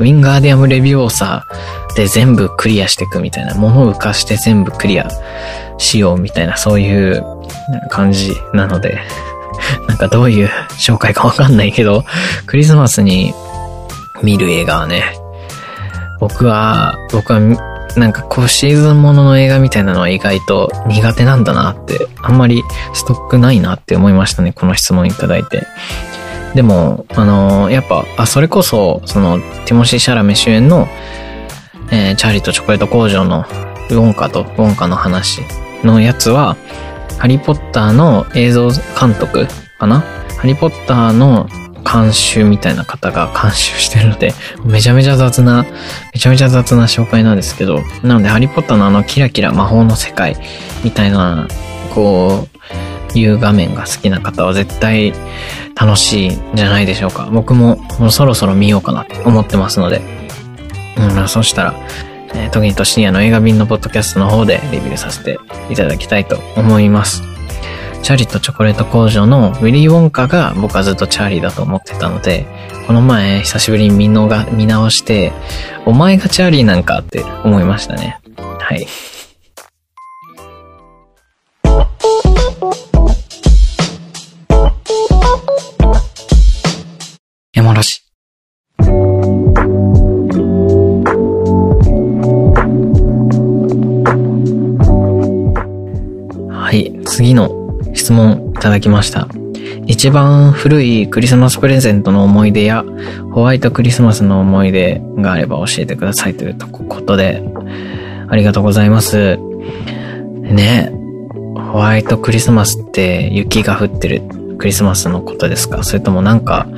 [0.00, 1.46] ウィンガーディアムレビオーサ
[1.94, 5.08] で全部クリアしていくみたいな、物を浮かして全部クリア
[5.78, 7.24] しようみたいな、そういう
[7.88, 8.98] 感じなので、
[9.86, 12.04] なんかどういう紹介かわかんないけど、
[12.46, 13.34] クリスマスに
[14.22, 15.04] 見る映画はね、
[16.20, 17.40] 僕は、僕は
[17.96, 22.62] なんかこうシーズンものの映画みたいなのは意外と苦手なんだなって、あんまり
[22.94, 25.66] ストックないなって思いましたね、この質問いただいて。
[26.54, 30.88] でも、あのー、やっぱ、あ、それこそ、その、ティモシー・シャラメ主演の、
[31.90, 33.44] えー、チャーリーとチョコレート工場の
[33.90, 35.42] ウォンカとウォンカの話
[35.84, 36.56] のやつは、
[37.18, 39.46] ハリーポッターの映像監督
[39.78, 40.00] かな？
[40.36, 41.48] ハリーポッターの
[41.84, 45.64] 監修みたいな方が監修してるので、めちゃめちゃ雑な、
[46.12, 50.36] めちゃめちゃ雑な紹介なんですけど、なので、ハリーポッターのあのキラキラ魔法の世界
[50.84, 51.48] みたいな
[51.94, 52.46] こ
[53.14, 55.14] う、いう画面が好きな方は絶対
[55.74, 57.30] 楽しいんじゃないでしょうか。
[57.32, 60.02] 僕ももうそろそろ見ようかなって思ってますので。
[60.98, 61.74] うん、そしたら、
[62.34, 65.38] えー、トギと深夜の映画便のポッドキャストの方でレビューさせて
[65.70, 67.22] いただきたいと思います。
[68.02, 72.46] チャーリーとチョコレート工場のウィリー・ウォンカが僕はずっとチャーリーだと思ってたので、
[72.86, 75.32] この前久しぶりに見のが見直して、
[75.84, 78.20] お前がチャーリーなんかって思いましたね。
[78.36, 78.86] はい。
[97.18, 97.50] 次の
[97.94, 99.26] 質問いただきました。
[99.86, 102.84] 一番古いクリスマスプレゼントの思い出や
[103.32, 107.42] ホワイトクリスマスの思い出があれば教えてくださいということで、
[108.28, 109.36] ありがとうございます。
[109.36, 110.92] ね、
[111.72, 114.22] ホワイトクリスマスって雪が降ってる
[114.56, 115.82] クリスマスのことですか？
[115.82, 116.68] それともなんか、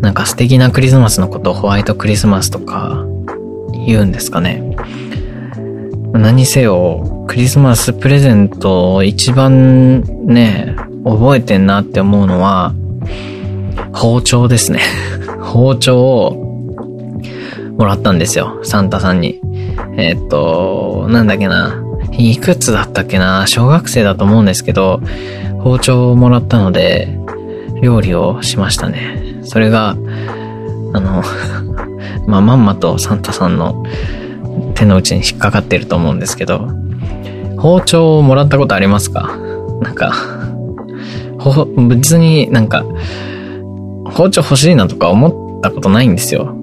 [0.00, 3.06] なんか素敵なクリスマスのことをホワイトクリスマスとか
[3.86, 4.69] 言うんですかね？
[6.12, 12.74] 何せよ、クリスマスプレゼントを一番ね、覚えてんなって思うのは、
[13.92, 14.80] 包丁ですね。
[15.40, 16.34] 包丁を
[17.78, 18.58] もらったんですよ。
[18.62, 19.40] サンタさんに。
[19.96, 21.76] えー、っと、なんだっけな。
[22.12, 25.00] いくつだったっけな小学生だと思うんですけど、
[25.62, 27.16] 包丁をもらったので、
[27.80, 29.40] 料理をしましたね。
[29.42, 29.96] それが、
[30.92, 31.22] あの
[32.26, 33.84] まあ、まんまとサンタさんの
[34.74, 36.68] 手の内に引っかかってると思うんですけど、
[37.58, 39.36] 包丁をもらったことありますか？
[39.82, 40.12] なんか、
[41.38, 42.84] ほ、別になんか、
[44.06, 46.56] 包丁欲しいなとか思ったことないんですよ。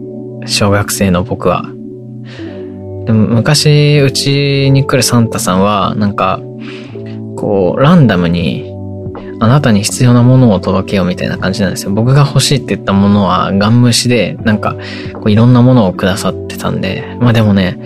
[0.45, 1.63] 小学生の僕は。
[3.05, 6.41] でも昔、うちに来るサンタさんは、なんか、
[7.37, 8.66] こう、ランダムに、
[9.39, 11.91] あなたに必要なものを届けようみたいな感じなんですよ。
[11.91, 14.75] 僕が欲しいって言ったものは、ガン無視で、なんか、
[15.13, 17.77] こういろんなものをくださってたんで、まあでもね、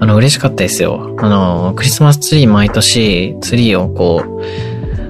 [0.00, 1.14] あの、嬉しかったですよ。
[1.18, 4.24] あの、クリスマスツリー毎年、ツリーをこ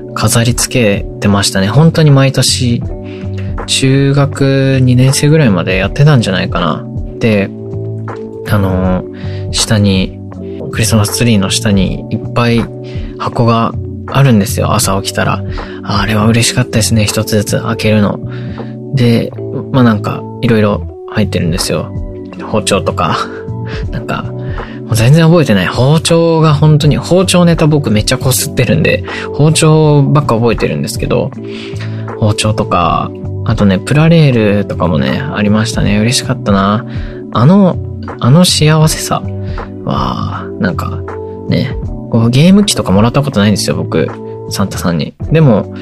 [0.09, 1.69] う、飾り付けてましたね。
[1.69, 2.83] 本当に毎年、
[3.67, 6.85] 中学2年生ぐらいまでやってたんじゃないかな。
[7.19, 7.49] で、
[8.51, 9.05] あの、
[9.53, 10.19] 下に、
[10.73, 12.65] クリスマスツリーの下にいっぱい
[13.19, 13.73] 箱が
[14.13, 14.73] あるんですよ。
[14.73, 15.43] 朝起きたら。
[15.83, 17.05] あれは嬉しかったですね。
[17.05, 18.19] 一つずつ開けるの。
[18.95, 19.31] で、
[19.73, 21.93] まあなんか、いろいろ入ってるんですよ。
[22.51, 23.17] 包丁とか。
[23.91, 24.25] なんか、
[24.85, 25.67] もう全然覚えてない。
[25.67, 31.31] 包丁が本当に、包丁ネタ僕めっちゃこすってるんで、包丁ばっか覚えてるんですけど、
[32.19, 33.11] 包丁とか、
[33.45, 35.99] あとね、プラレールとかもね、ありましたね。
[35.99, 36.85] 嬉しかったな。
[37.33, 37.77] あの、
[38.19, 39.23] あの幸せさ
[39.85, 41.01] は、なんか、
[41.49, 41.77] ね、
[42.11, 44.09] こうゲーム機とかもらったことないんですよ、僕。
[44.51, 45.15] サンタさんに。
[45.31, 45.75] でも、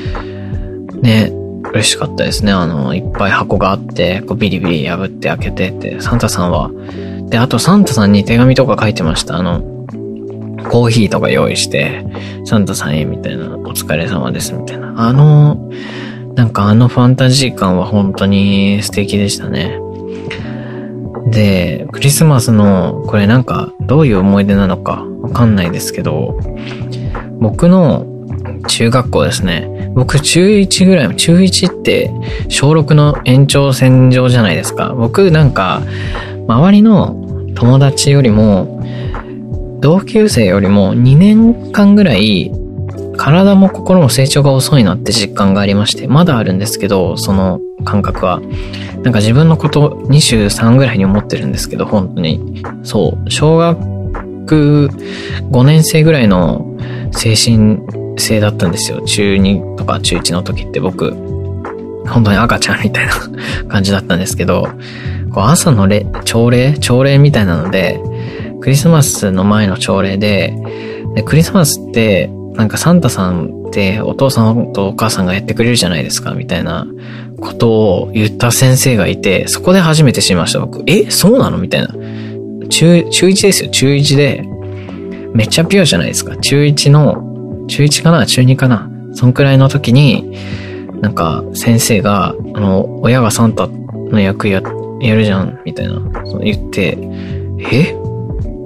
[1.01, 1.33] ね、
[1.73, 2.53] 嬉しかったですね。
[2.53, 6.71] あの、いっぱい箱があって、こうビリビリ破って開けてって、サンタさんは。
[7.29, 9.37] で、あとサンタさんに手紙とか書いてました。
[9.37, 9.61] あの、
[10.71, 12.05] コーヒーとか用意して、
[12.45, 14.95] サンタさんへみたいな、お疲れ様ですみたいな。
[14.97, 15.71] あの、
[16.35, 19.81] なんかあのファンタジー感は本当に素敵でしたね。
[21.31, 26.39] で、クリスマスの、これなんか、どういう思い出なのかわかんないですけど、
[27.41, 28.07] 僕の
[28.69, 29.91] 中学校ですね。
[29.95, 32.11] 僕中1ぐらい、中1って
[32.49, 34.95] 小6の延長線上じゃないですか。
[34.97, 35.83] 僕なんか、
[36.47, 37.17] 周りの
[37.55, 38.83] 友達よりも、
[39.81, 42.53] 同級生よりも2年間ぐらい
[43.19, 48.41] 体も心も成長が遅いなって実感がありまして、まだあるんですけど、その感覚は。
[49.03, 52.63] なんか自分のこと23ぐらいに思ってるんですけど、本当に。
[52.83, 53.79] そう、小学
[54.49, 56.77] 5年生ぐらいの
[57.13, 57.81] 精神
[58.19, 59.01] 性だったんですよ。
[59.03, 61.13] 中2とか中1の時って僕、
[62.07, 63.13] 本当に赤ちゃんみたいな
[63.69, 64.69] 感じだったんですけど、
[65.33, 66.75] こう朝のれ朝礼？
[66.79, 68.01] 朝礼みたいなので、
[68.61, 70.55] クリスマスの前の朝礼で、
[71.15, 76.87] でクリスマスって、なんかサンタさんってお父さんとお母さんがやってくれるじゃないですか、みたいな
[77.41, 80.83] ことを言った先生がいて、そこで初めて知りました、僕。
[80.87, 81.11] え？
[81.11, 81.59] そうなの？
[81.59, 81.89] みたいな。
[82.69, 84.45] 中、中1ですよ、中1で。
[85.35, 86.37] めっちゃピュアじゃないですか。
[86.37, 88.27] 中1の、中1かな？
[88.27, 88.91] 中2かな？
[89.15, 90.37] そんくらいの時に、
[91.01, 94.63] なんか先生が、あの、親がサンタの役や、
[95.01, 96.01] やるじゃん、みたいな、
[96.41, 96.99] 言って、
[97.73, 97.95] え？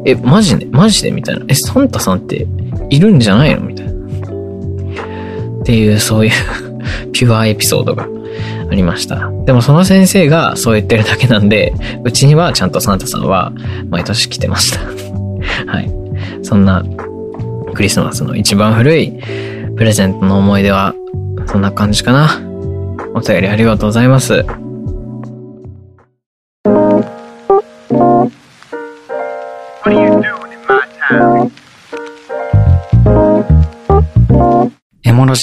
[0.04, 0.66] え、マジで？
[0.66, 1.10] マジで？
[1.10, 1.44] みたいな。
[1.48, 2.46] え、サンタさんって
[2.90, 3.62] いるんじゃないの？
[3.62, 3.92] みたいな。
[3.92, 6.32] っていう、そういう
[7.12, 8.08] ピュアエピソードが
[8.72, 9.30] ありました。
[9.44, 13.52] でもその先生がそう言ってるだけなんで、うちにはちゃんとサンタさんは
[13.90, 14.80] 毎年来てました。
[15.70, 15.92] はい。
[16.42, 16.82] そんな
[17.74, 19.12] クリスマスの一番古い
[19.76, 20.94] プレゼントの思い出は、
[21.46, 22.40] そんな感じかな。
[23.14, 24.42] お便りありがとうございます。
[35.04, 35.34] エモロ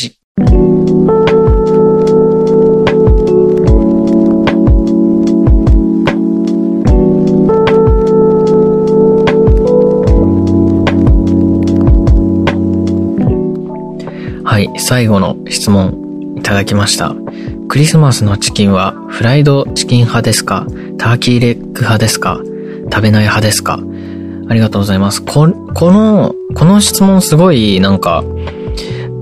[14.77, 17.15] 最後の質問いただきました。
[17.67, 20.65] クリスマスのチキンはフライドチキン派ですか？
[20.97, 22.39] ターキーレッグ派ですか？
[22.91, 23.79] 食べない派ですか？
[24.47, 25.23] ありがとうございます。
[25.23, 28.23] こ、この、この質問すごいなんか、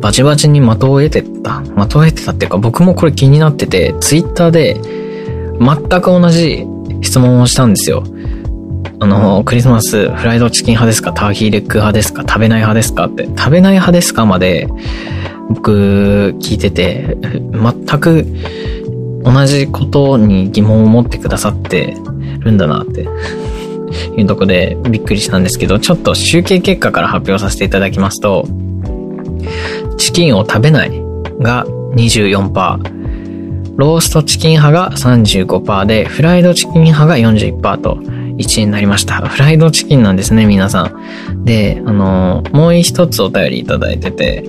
[0.01, 1.61] バチバチに的を得てた？
[1.61, 4.75] 的を得てたっていうか僕もこれ気になってて、ツイッターで
[5.59, 6.65] 全く同じ
[7.01, 8.03] 質問をしたんですよ。
[8.99, 11.11] あの、クリスマスフライドチキン派ですか？
[11.11, 12.23] ターキーレッグ派ですか？
[12.25, 13.07] 食べない派ですか？
[13.07, 13.25] って。
[13.25, 14.67] 食べない派ですかまで
[15.49, 18.25] 僕聞いてて、全く
[19.23, 21.95] 同じことに疑問を持ってくださって
[22.39, 23.07] るんだなって
[24.17, 28.47] いうとこでびっくりしたんですけど、ちょっと集計結果から発表させていただきますと、
[29.97, 30.91] チキンを食べない
[31.39, 32.97] が24%、
[33.77, 37.97] ローストチキン派が35%で、フライドチキン派が41%と、
[38.37, 39.15] 1位になりました。
[39.15, 41.43] フライドチキンなんですね、皆さん。
[41.43, 44.45] で、あの、もう一つお便りいただいてて、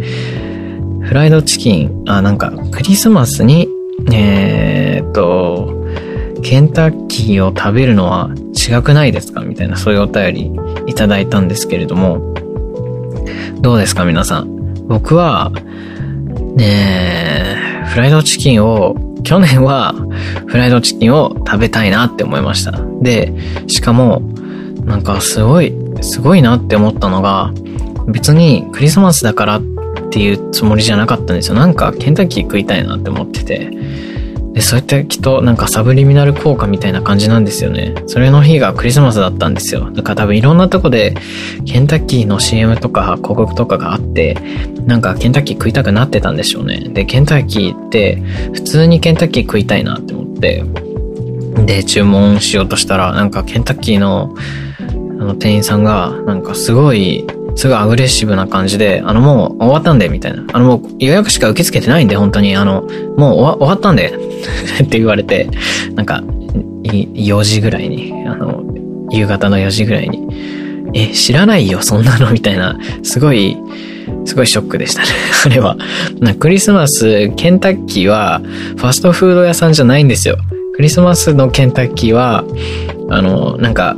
[1.08, 3.66] フライドチキン、あ、なんか、クリスマスに、
[4.12, 5.74] えー、っと、
[6.42, 9.40] ケンタッキーを食べるのは違くないですか？
[9.40, 10.52] みたいな、そういうお便り
[10.86, 12.34] いただいたんですけれども、
[13.62, 14.84] どうですか皆さん？
[14.86, 15.50] 僕は、
[16.56, 18.94] ねフライドチキンを、
[19.24, 19.94] 去年は
[20.46, 22.78] フライドチキンを食べたいなって思いました。
[23.00, 23.32] で、
[23.66, 24.20] しかも、
[24.84, 27.54] なんかすごい、すごいなって思ったのが、
[28.08, 29.62] 別にクリスマスだからっ
[30.08, 31.54] っていうつもりじゃなかったんですよ。
[31.54, 33.70] なんかケンタッキー食いたいなって思ってて。
[34.54, 37.94] で、そうやってきっとなんかサブリミナル効果みたいな感じなんですよね。
[38.06, 39.90] それの日がクリスマスだったんですよ。
[39.92, 41.14] だから多分いろんなとこで
[41.66, 44.36] ケンタッキーの CM とか広告とかがあって、
[44.86, 46.88] なんかケンタッキー食いたくなってたんでしょうね。
[46.88, 48.16] で、ケンタッキーって
[48.52, 50.64] 普通にケンタッキー食いたいなって思って、
[51.66, 54.34] で、注文しようとしたら、なんかケンタッキーの
[55.20, 57.26] あの店員さんが、なんかすごい
[57.58, 60.44] すごいアグレッシブな感じで、あの、もう終わったんで、みたいな。
[60.52, 62.82] あの、もう予約しか受け付けてないんで、本当に、あの、
[63.16, 64.12] もう終わったんで
[64.80, 65.50] って言われて、
[65.96, 66.22] なんか、
[66.84, 68.62] 4時ぐらいに、あの、
[69.10, 70.20] 夕方の4時ぐらいに、
[70.94, 73.56] え、知らないよ、そんなの、みたいな、すごい、
[74.24, 75.08] すごいショックでしたね。
[75.44, 75.76] あれは。
[76.38, 78.40] クリスマス、ケンタッキーは、
[78.76, 80.36] ファストフード屋さんじゃないんですよ。
[80.76, 82.44] クリスマスのケンタッキーは、
[83.10, 83.96] あの、なんか、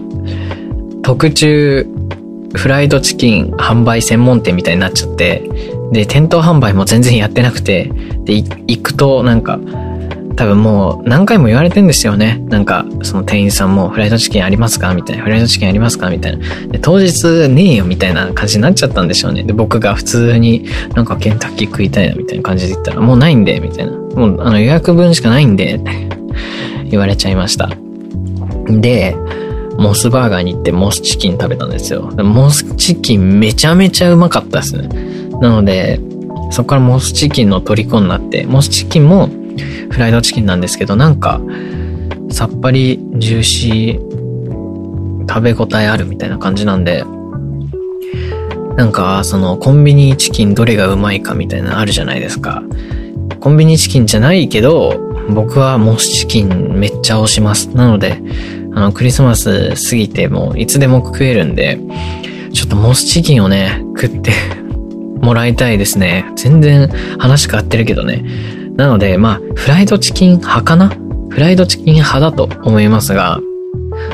[1.02, 1.86] 特注
[2.54, 5.48] フライドチキン販売専門店みたいになっちゃって、
[5.92, 7.90] で、店頭販売も全然やってなくて、
[8.24, 9.58] で、行くとなんか、
[10.36, 12.38] 多分もう何回も言われてんですよね。
[12.48, 14.94] なんか、その店員さんもフライドチキンありますか？
[14.94, 15.24] みたいな。
[15.24, 16.08] フライドチキンありますか？
[16.08, 16.66] みたいな。
[16.68, 19.42] で、当日ねえよみたいな感じになっちゃったんでしょうね。
[19.42, 23.92] で、僕が普通になんかケンタッキー食いたいなみたいな感じで言ったら、もうないんで、みたいな。
[23.92, 25.78] もうあの予約分しかないんで、
[26.88, 27.68] 言われちゃいました。
[28.68, 29.16] で、
[29.80, 32.02] モスバーガーに行ってモスチキン食べたんですよ。
[32.22, 34.88] モスチキンめちゃめちゃうまかったですね。
[35.40, 35.98] なので、
[36.50, 39.30] そこからモスチキンの虜になって、モスチキンも
[39.90, 41.40] フライドチキンなんですけど、なんか、
[42.30, 44.10] さっぱりジューシー、
[45.26, 47.04] 食べ応えあるみたいな感じなんで、
[48.76, 52.62] なんか、その、コンビニチキンどれがうまいかみたいなのあるじゃないですか。
[53.40, 54.94] コンビニチキンじゃないけど、
[55.30, 57.68] 僕はモスチキンめっちゃ推します。
[57.68, 58.20] なので、
[58.74, 61.78] あの、クリスマス過ぎてもいつでも食えるんで、
[62.52, 64.32] ちょっとモスチキンをね、食って
[65.20, 66.24] もらいたいですね。
[66.36, 68.24] 全然話変わってるけどね。
[68.76, 70.92] なので、まあ、フライドチキン派かな？
[71.28, 73.40] フライドチキン派だと思いますが、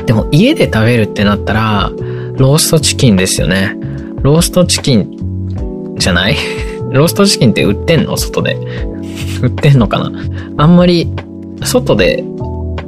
[0.05, 1.91] でも家で食べるってなったら、
[2.37, 3.75] ローストチキンですよね。
[4.21, 6.35] ローストチキンじゃない？
[6.91, 8.17] ローストチキンって売ってんの？
[8.17, 8.57] 外で。
[9.41, 10.11] 売ってんのかな？
[10.57, 11.07] あんまり
[11.63, 12.23] 外で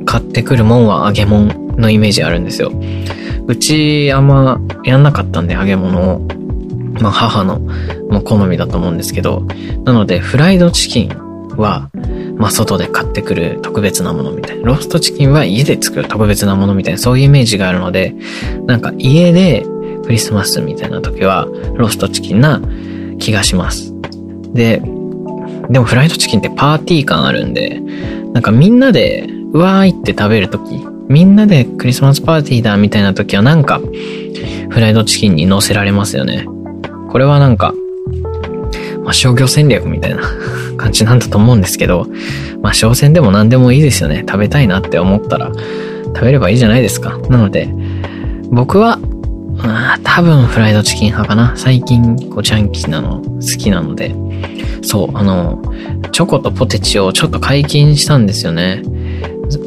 [0.05, 2.71] 買ってくるもんは揚げ物のイメージあるんですよ。
[3.47, 6.27] うちあんまやんなかったんで揚げ物を、
[7.01, 7.59] まあ母の
[8.09, 9.47] も好みだと思うんですけど、
[9.85, 11.09] なのでフライドチキン
[11.57, 11.89] は、
[12.37, 14.65] まあ外で買ってくる特別なものみたいな。
[14.65, 18.13] ローストチキンは家で作る特別なものみたいな、そういうイメージがあるので、
[18.65, 19.65] なんか家で
[20.03, 22.61] クリスマスみたいな時はローストチキンな
[23.19, 23.93] 気がします。
[24.53, 24.81] で、
[25.69, 27.81] でもフライドチキンってパーティー感あるんで、
[28.33, 33.81] なんかみんなでわーいって食べるとき、みんなでクリスマスパーティーだみたいなときはなんか、
[34.69, 36.45] フライドチキンに乗せられますよね。
[37.09, 37.73] これはなんか、
[39.03, 40.21] まあ、商業戦略みたいな
[40.77, 42.05] 感じなんだと思うんですけど、
[42.61, 44.23] まあ、商戦でも何でもいいですよね。
[44.27, 45.51] 食べたいなって思ったら、
[46.13, 47.17] 食べればいいじゃないですか。
[47.27, 47.73] なので、
[48.51, 48.99] 僕は、
[49.57, 51.53] まあ、多分フライドチキン派かな。
[51.55, 54.13] 最近、こう、ジャンキーなの好きなので。
[54.83, 55.59] そう、あの、
[56.11, 58.83] チョコとポテチをちょっと解禁したんですよね。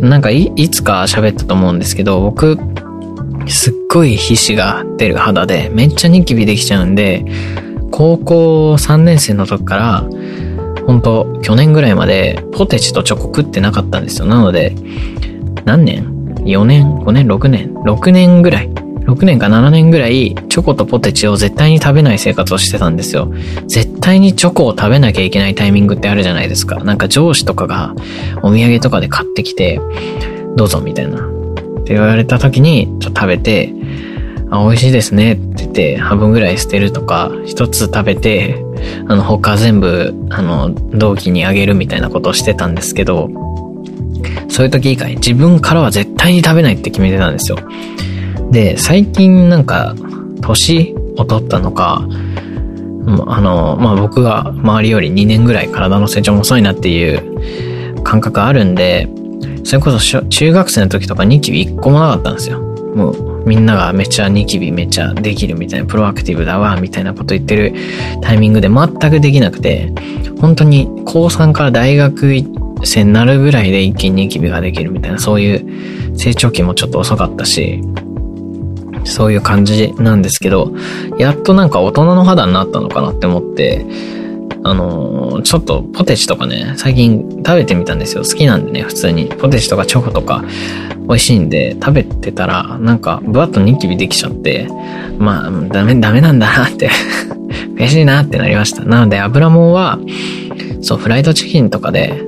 [0.00, 2.58] なんかい、いつか喋ったと思うんですけど、僕、
[3.48, 7.24] すっごい皮脂が出る肌で、めっちゃニキビできちゃうんで、
[7.90, 10.08] 高校3年生の時から、
[10.86, 14.26] 本当去年ぐらいまでポテチとチョコ食ってなかったんですよ。
[14.26, 14.74] なので、
[15.64, 16.04] 何年
[16.44, 18.70] ?4 年 ?5 年 ?6 年 ?6 年ぐらい
[19.12, 23.32] ?6 年か7年ぐらいチョコとポテチを絶対に食べない生活をしてたんですよ。
[23.66, 26.82] 絶対にチョコを食べなきゃいけないタイミングってあるじゃないですか。
[26.84, 27.94] なんか上司とかが
[28.42, 29.80] お土産とかで買ってきて、
[30.56, 31.18] どうぞみたいな。
[31.82, 33.74] って言われた時に、ちょっと食べて、
[34.50, 38.62] あ、美味しいですねって言って、半分ぐらい捨てるとか、一つ食べて、
[39.08, 43.30] あの、他全部、あの、同期にあげるみたいなことをしてたんですけど、
[44.48, 47.58] そういう時以外、自分からは絶対に食べないって決めてたんですよ。
[48.52, 49.94] で、最近なんか、
[50.42, 52.06] 年を取ったのか、
[53.26, 59.08] あの、まあ、僕が周りより2年ぐらい体の成長も遅いなっていう感覚あるんで、
[59.64, 62.60] それこそ中学生の時とかニキビ1個もなかったんですよ。
[62.60, 67.74] もうみんながめっちゃニキビめっちゃできるみたいな、プロアクティブだわ、みたいなこと言ってる
[68.20, 69.90] タイミングで全くできなくて、
[70.40, 72.34] 本当に高3から大学
[72.84, 77.80] 生になるぐらいで一気にニキビができるみたいな、そういう成長期もちょっと遅かったし、
[79.04, 80.72] そういう感じなんですけど、
[81.18, 83.86] やっとなんか大人の肌になったのかなって思って、
[84.64, 88.22] あのー、ちょっとポテチとかね、最近食べてみたんですよ。
[88.22, 89.26] 好きなんでね、普通に。
[89.26, 90.44] ポテチとかチョコとか
[91.08, 94.68] 美味しいんで、食べてたら、なんか、ぶわっとニキビできちゃって、
[95.18, 96.90] まあ、ダメ、ダメなんだなって
[97.76, 98.84] 悔しいなってなりました。
[98.84, 99.98] なので、油もんは、
[100.80, 102.22] そう、フライドチキンとかで、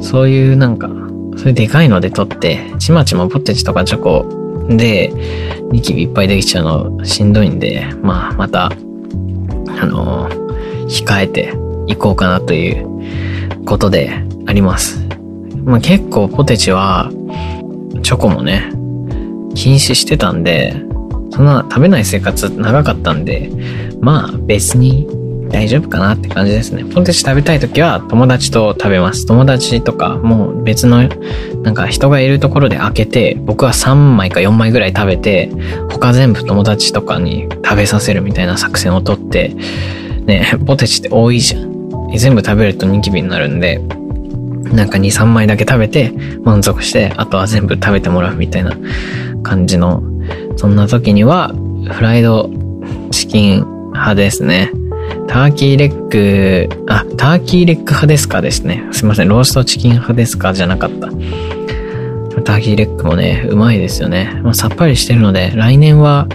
[0.00, 0.90] そういうなんか、
[1.36, 5.12] そういうでかいので取って、ちまちまポテチとかチョコで、
[5.70, 6.64] ニキビいっぱいできちゃう
[6.96, 10.42] のしんどいんで、まあ、また、あのー
[10.92, 11.54] 控えて
[11.86, 14.12] いこうかなということで
[14.46, 15.00] あります。
[15.64, 17.10] まあ、結構ポテチは、
[18.02, 18.70] チョコもね、
[19.54, 20.74] 禁止してたんで、
[21.30, 23.50] そんな食べない生活長かったんで、
[24.00, 25.08] まあ別に
[25.52, 26.84] 大丈夫かなって感じですね。
[26.84, 29.26] ポテチ食べたい時は友達と食べます。
[29.26, 31.08] 友達とかもう別の
[31.62, 35.50] なんか人がいるところで開けて、僕は3枚か4枚ぐらい食べて、
[35.90, 39.54] 他全部友達とかに食べさせるみたいな作戦をとって、
[40.24, 41.70] ね、ポテチって多いじゃん。
[42.16, 43.78] 全部食べるとニキビになるんで、
[44.72, 48.76] なんか2、3枚だけ食べて満足して、あとは全部食べてもらうみたいな
[49.42, 50.02] 感じの、
[50.56, 51.54] そんな時には、
[51.90, 52.48] フライド
[53.10, 54.70] チキン派ですね。
[55.32, 58.86] ターキーレッグ、あ、ターキーレッグ派ですかですね。
[58.92, 61.06] すいません、ローストチキン派ですかじゃなかった。
[62.42, 64.38] ターキーレッグもね、うまいですよね。
[64.42, 66.28] まあ、さっぱりしてるので、来年は、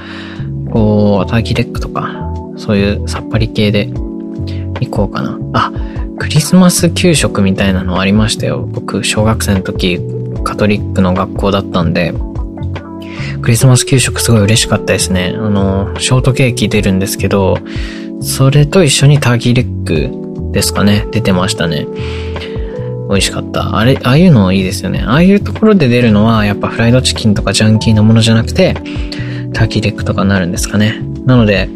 [0.72, 2.12] こう、ターキーレッグとか、
[2.58, 5.38] そういうさっぱり系で行こうかな。
[5.54, 5.72] あ、
[6.18, 8.68] クリスマス給食みたいなのありましたよ。
[8.68, 10.00] 僕、小学生の時、
[10.44, 12.16] カトリックの学校だったんで、
[13.44, 15.36] クリスマス給食すごい嬉しかったですね。
[15.38, 17.60] あの、ショートケーキ出るんですけど、
[18.22, 21.06] それと一緒にターキーレッグですかね。
[21.12, 21.88] 出てましたね。
[23.10, 23.78] 美味しかった。
[23.78, 25.04] あれ、ああいうのいいですよね。
[25.06, 28.76] ああいうところで出るのは、やっぱフライドチキンとかジャンキーなものじゃなくて、
[29.54, 31.02] ターキーレッグとかになるんですかね。
[31.26, 31.70] なので、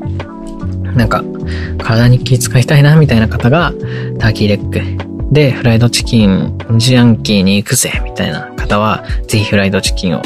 [0.95, 1.23] なんか、
[1.77, 3.73] 体に気遣いたいな、みたいな方が、
[4.19, 4.81] ターキーレッグ
[5.31, 10.21] で、フライドチキン、ジャンキーに行くぜ、みたいな方は、ぜひフライドチキンを。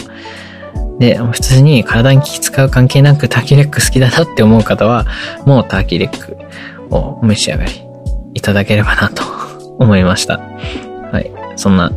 [1.00, 5.06] で、普通に体に気遣う関係なくターキーレッグ好きだなって思う方は、
[5.46, 6.38] もうターキーレッグ
[6.96, 7.72] をお召し上がり
[8.34, 9.24] いただければなと
[9.78, 10.40] 思いました。
[10.40, 11.32] はい。
[11.56, 11.92] そんな、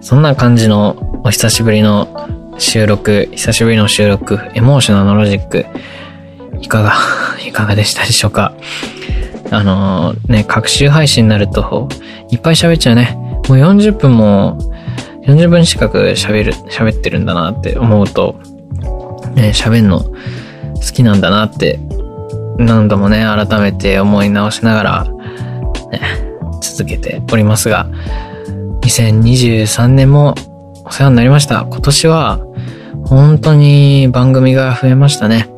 [0.00, 5.66] そんな感じのお久しぶりの収録、久しぶりの収録、エモーショナルロジック、
[6.60, 6.94] いかが、
[7.46, 8.52] いかがでしたでしょうか？
[9.50, 11.88] あのー、ね、各週配信になると、
[12.30, 13.16] いっぱい喋っちゃうね。
[13.48, 14.58] もう40分も、
[15.26, 18.40] 40分近く喋る、喋ってるんだなって思うと、
[19.34, 20.12] ね、喋んの好
[20.94, 21.80] きなんだなって、
[22.58, 25.04] 何度もね、改めて思い直しながら、
[25.90, 26.00] ね、
[26.62, 27.88] 続けておりますが、
[28.82, 30.34] 2023年も
[30.84, 31.66] お世話になりました。
[31.68, 32.40] 今年は、
[33.04, 35.48] 本当に番組が増えましたね。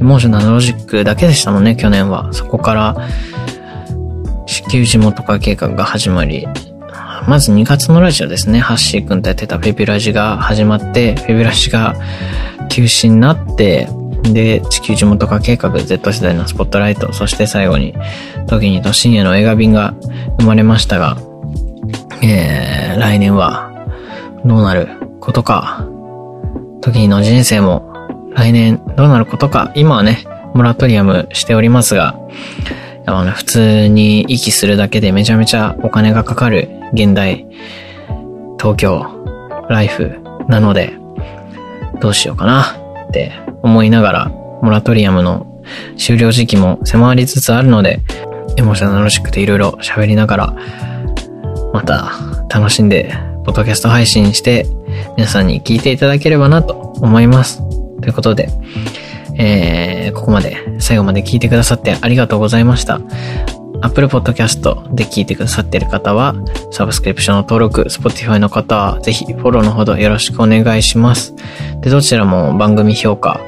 [0.00, 2.32] エモーショナルロジックだけでしたもんね、去年は。
[2.32, 2.96] そこから、
[4.46, 6.48] 地球地元化計画が始まり、
[7.26, 11.94] まず2月のラジオですね、ハッシー君とやってたフェビラジが始まって、フェビラジが
[12.68, 13.88] 休止になって、
[14.22, 17.94] で、地球地元化計画 Z 世代のスポットライト、そして最後に、
[18.46, 19.94] 時にと深夜の映画便が
[20.38, 21.16] 生まれましたが、
[22.22, 23.72] えー、来年は
[24.44, 24.88] どうなる
[25.20, 25.86] ことか、
[26.82, 27.90] 時の人生も
[28.34, 32.18] 来年どうなることか、今はね、モラトリアムしておりますが、
[33.06, 37.46] あの、普通に息するだけでめちゃめちゃお金がかかる現代、
[38.58, 39.04] 東京、
[39.68, 40.94] ライフなので、
[42.00, 42.62] どうしようかな
[43.08, 43.32] って
[43.62, 44.28] 思いながら、
[44.62, 45.62] モラトリアムの
[45.98, 48.00] 終了時期も迫りつつあるので、
[48.56, 50.56] エモーショナルシックでいろいろ喋りながら、
[51.72, 52.12] また
[52.48, 54.66] 楽しんで、ポッドキャスト配信して、
[55.16, 57.58] 皆さんに聞いていただければなと思います。
[58.00, 58.48] ということで、
[59.36, 63.00] えー、ここまで最後まで聞いてくださってありがとうございました。
[63.84, 66.34] Apple Podcast で聞いてくださっている方は、
[66.70, 71.34] サブスクリプションの登録、Spotify の方は、ぜひフォローのほどよろしくお願いします。
[71.80, 73.40] で、どちらも番組評価、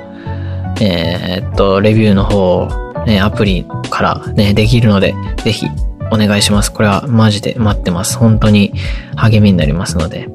[0.81, 2.69] えー、っと、レビューの方、
[3.07, 5.67] ね、アプリからね、できるので、ぜひ
[6.11, 6.71] お願いします。
[6.71, 8.19] これはマジで待ってます。
[8.19, 8.75] 本当に
[9.17, 10.29] 励みになりますので。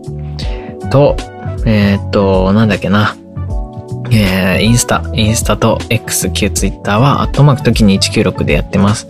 [0.90, 1.16] と、
[1.66, 3.16] えー、っと、なんだっけな。
[4.14, 9.08] えー、インスタ、インスタと X、旧 Twitter は、アットマーク時に196でやってます。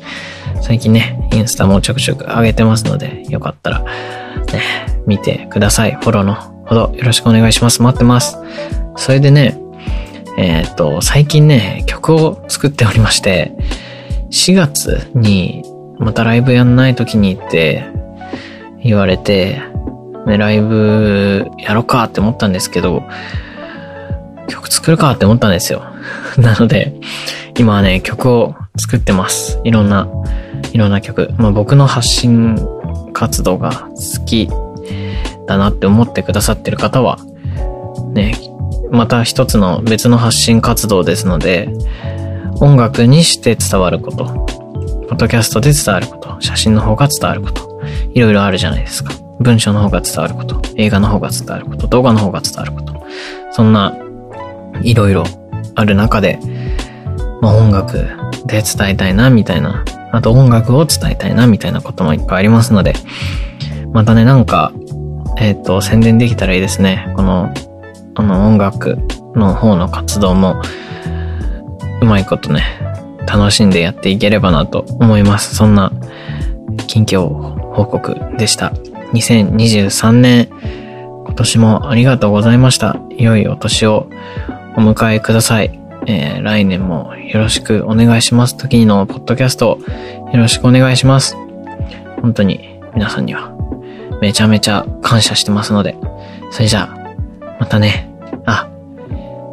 [0.61, 3.85] 最近ね、インスタもちょくちょく上げてますので、よかったら、ね、
[5.07, 5.95] 見てください。
[5.95, 7.81] フォローのほどよろしくお願いします。
[7.81, 8.37] 待ってます。
[8.95, 9.57] それでね、
[10.37, 13.53] えっ、ー、と、最近ね、曲を作っておりまして、
[14.29, 15.63] 4月に
[15.97, 17.85] またライブやんない時にって
[18.83, 19.61] 言われて、
[20.25, 23.03] ね、ライブやろうかって思ったんですけど、
[24.51, 25.83] 曲作るかって思ったんですよ。
[26.37, 26.93] なので、
[27.57, 29.59] 今はね、曲を作ってます。
[29.63, 30.07] いろんな、
[30.73, 31.33] いろんな曲。
[31.37, 32.57] まあ僕の発信
[33.13, 34.49] 活動が好き
[35.47, 37.19] だなって思ってくださってる方は、
[38.13, 38.35] ね、
[38.91, 41.69] また一つの別の発信活動ですので、
[42.59, 44.31] 音楽にして伝わること、ポ
[45.11, 47.81] ッドキャストで伝わること、写真の方が伝わること、
[48.13, 49.13] いろいろあるじゃないですか。
[49.39, 53.05] 文章の方が伝わること、映画の方が伝わること、動画の方が伝わること。
[53.51, 53.95] そんな、
[54.83, 55.23] いろいろ
[55.75, 56.39] ある中で、
[57.41, 57.97] まあ、音楽
[58.45, 59.83] で伝えたいな、みたいな。
[60.11, 62.93] あと音楽を伝えたいな、みたいなこともいっぱいありますので、
[63.93, 64.73] またね、なんか、
[65.37, 67.11] えっ、ー、と、宣伝できたらいいですね。
[67.15, 67.53] この、
[68.15, 68.97] あの、音楽
[69.35, 70.61] の方の活動も、
[72.01, 72.63] うまいことね、
[73.27, 75.55] 楽しんでやっていければなと思います。
[75.55, 75.91] そんな、
[76.87, 77.27] 近況
[77.73, 78.73] 報告でした。
[79.13, 80.49] 2023年、
[81.25, 82.97] 今年もありがとうございました。
[83.17, 84.07] 良いお年を
[84.77, 85.79] お迎えください。
[86.07, 88.57] えー、来年もよろしくお願いします。
[88.57, 89.79] 時のポッドキャスト
[90.33, 91.35] よろしくお願いします。
[92.21, 93.51] 本当に皆さんには
[94.21, 95.97] めちゃめちゃ感謝してますので、
[96.51, 98.09] それじゃあ、またね。
[98.45, 98.69] あ、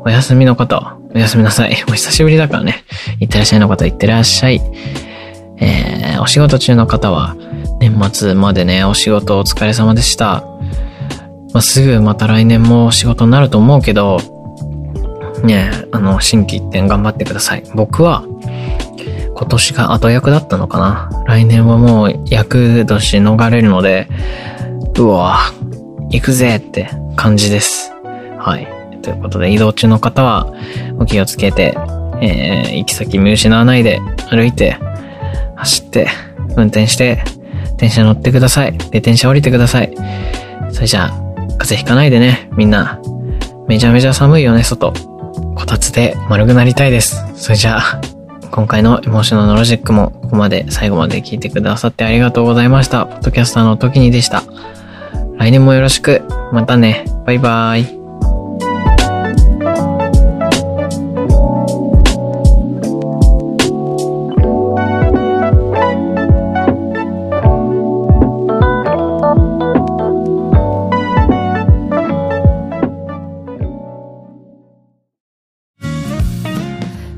[0.04, 1.76] お休みの方、おやすみなさい。
[1.88, 2.84] お久しぶりだからね。
[3.18, 4.60] いってらっしゃいの方、いってらっしゃい。
[5.60, 7.34] えー、お仕事中の方は、
[7.80, 10.44] 年末までね、お仕事お疲れ様でした。
[11.54, 14.20] まあ、すぐまた来年も仕事になると思うけど、
[15.44, 17.62] ね、あの、新規一転頑張ってください。
[17.74, 18.24] 僕は、
[19.34, 21.24] 今年が後役だったのかな。
[21.26, 24.08] 来年はもう役年逃れるので、
[24.98, 25.38] うわ
[26.10, 27.92] 行くぜって感じです。
[28.38, 28.66] はい。
[29.02, 30.52] ということで、移動中の方は
[30.98, 31.76] お気をつけて、
[32.20, 34.76] えー、行き先見失わないで歩いて、
[35.54, 36.08] 走って、
[36.56, 37.22] 運転して、
[37.76, 38.76] 電車乗ってください。
[38.76, 39.94] で、電車降りてください。
[40.72, 41.08] それじゃあ、
[41.58, 43.00] 風邪ひかないでね、みんな。
[43.68, 44.92] めちゃめちゃ寒いよね、外。
[45.58, 47.24] こたつで丸くなりたいです。
[47.34, 48.00] それじゃあ、
[48.52, 53.06] 今回のエモーショナルロジックもここまで最後まで聞いてくださってありがとうございました。
[53.06, 54.44] ポッドキャスターの時にでした。
[55.36, 56.22] 来年もよろしく。
[56.52, 57.04] またね。
[57.26, 57.97] バイバーイ。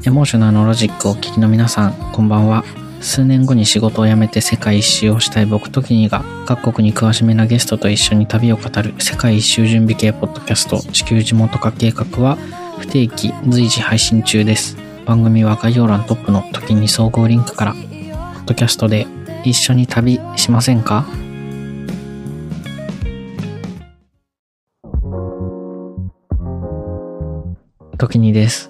[0.02, 2.64] エモーショナルのロジックをお聞きの皆さん、こんばんは。
[3.02, 12.38] 数年後に仕事を辞めて世界一周をしたい僕ときにが、各国に詳しめなゲストと一緒に旅を語る世界一周準備系ポッドキャスト、地球地元化計画は、
[12.78, 14.78] 不定期随時配信中です。
[15.04, 19.06] 番組は概要欄トップの時に総合リンクから、ポッドキャストで
[19.44, 21.04] 一緒に旅しませんか？
[27.98, 28.69] 時にです。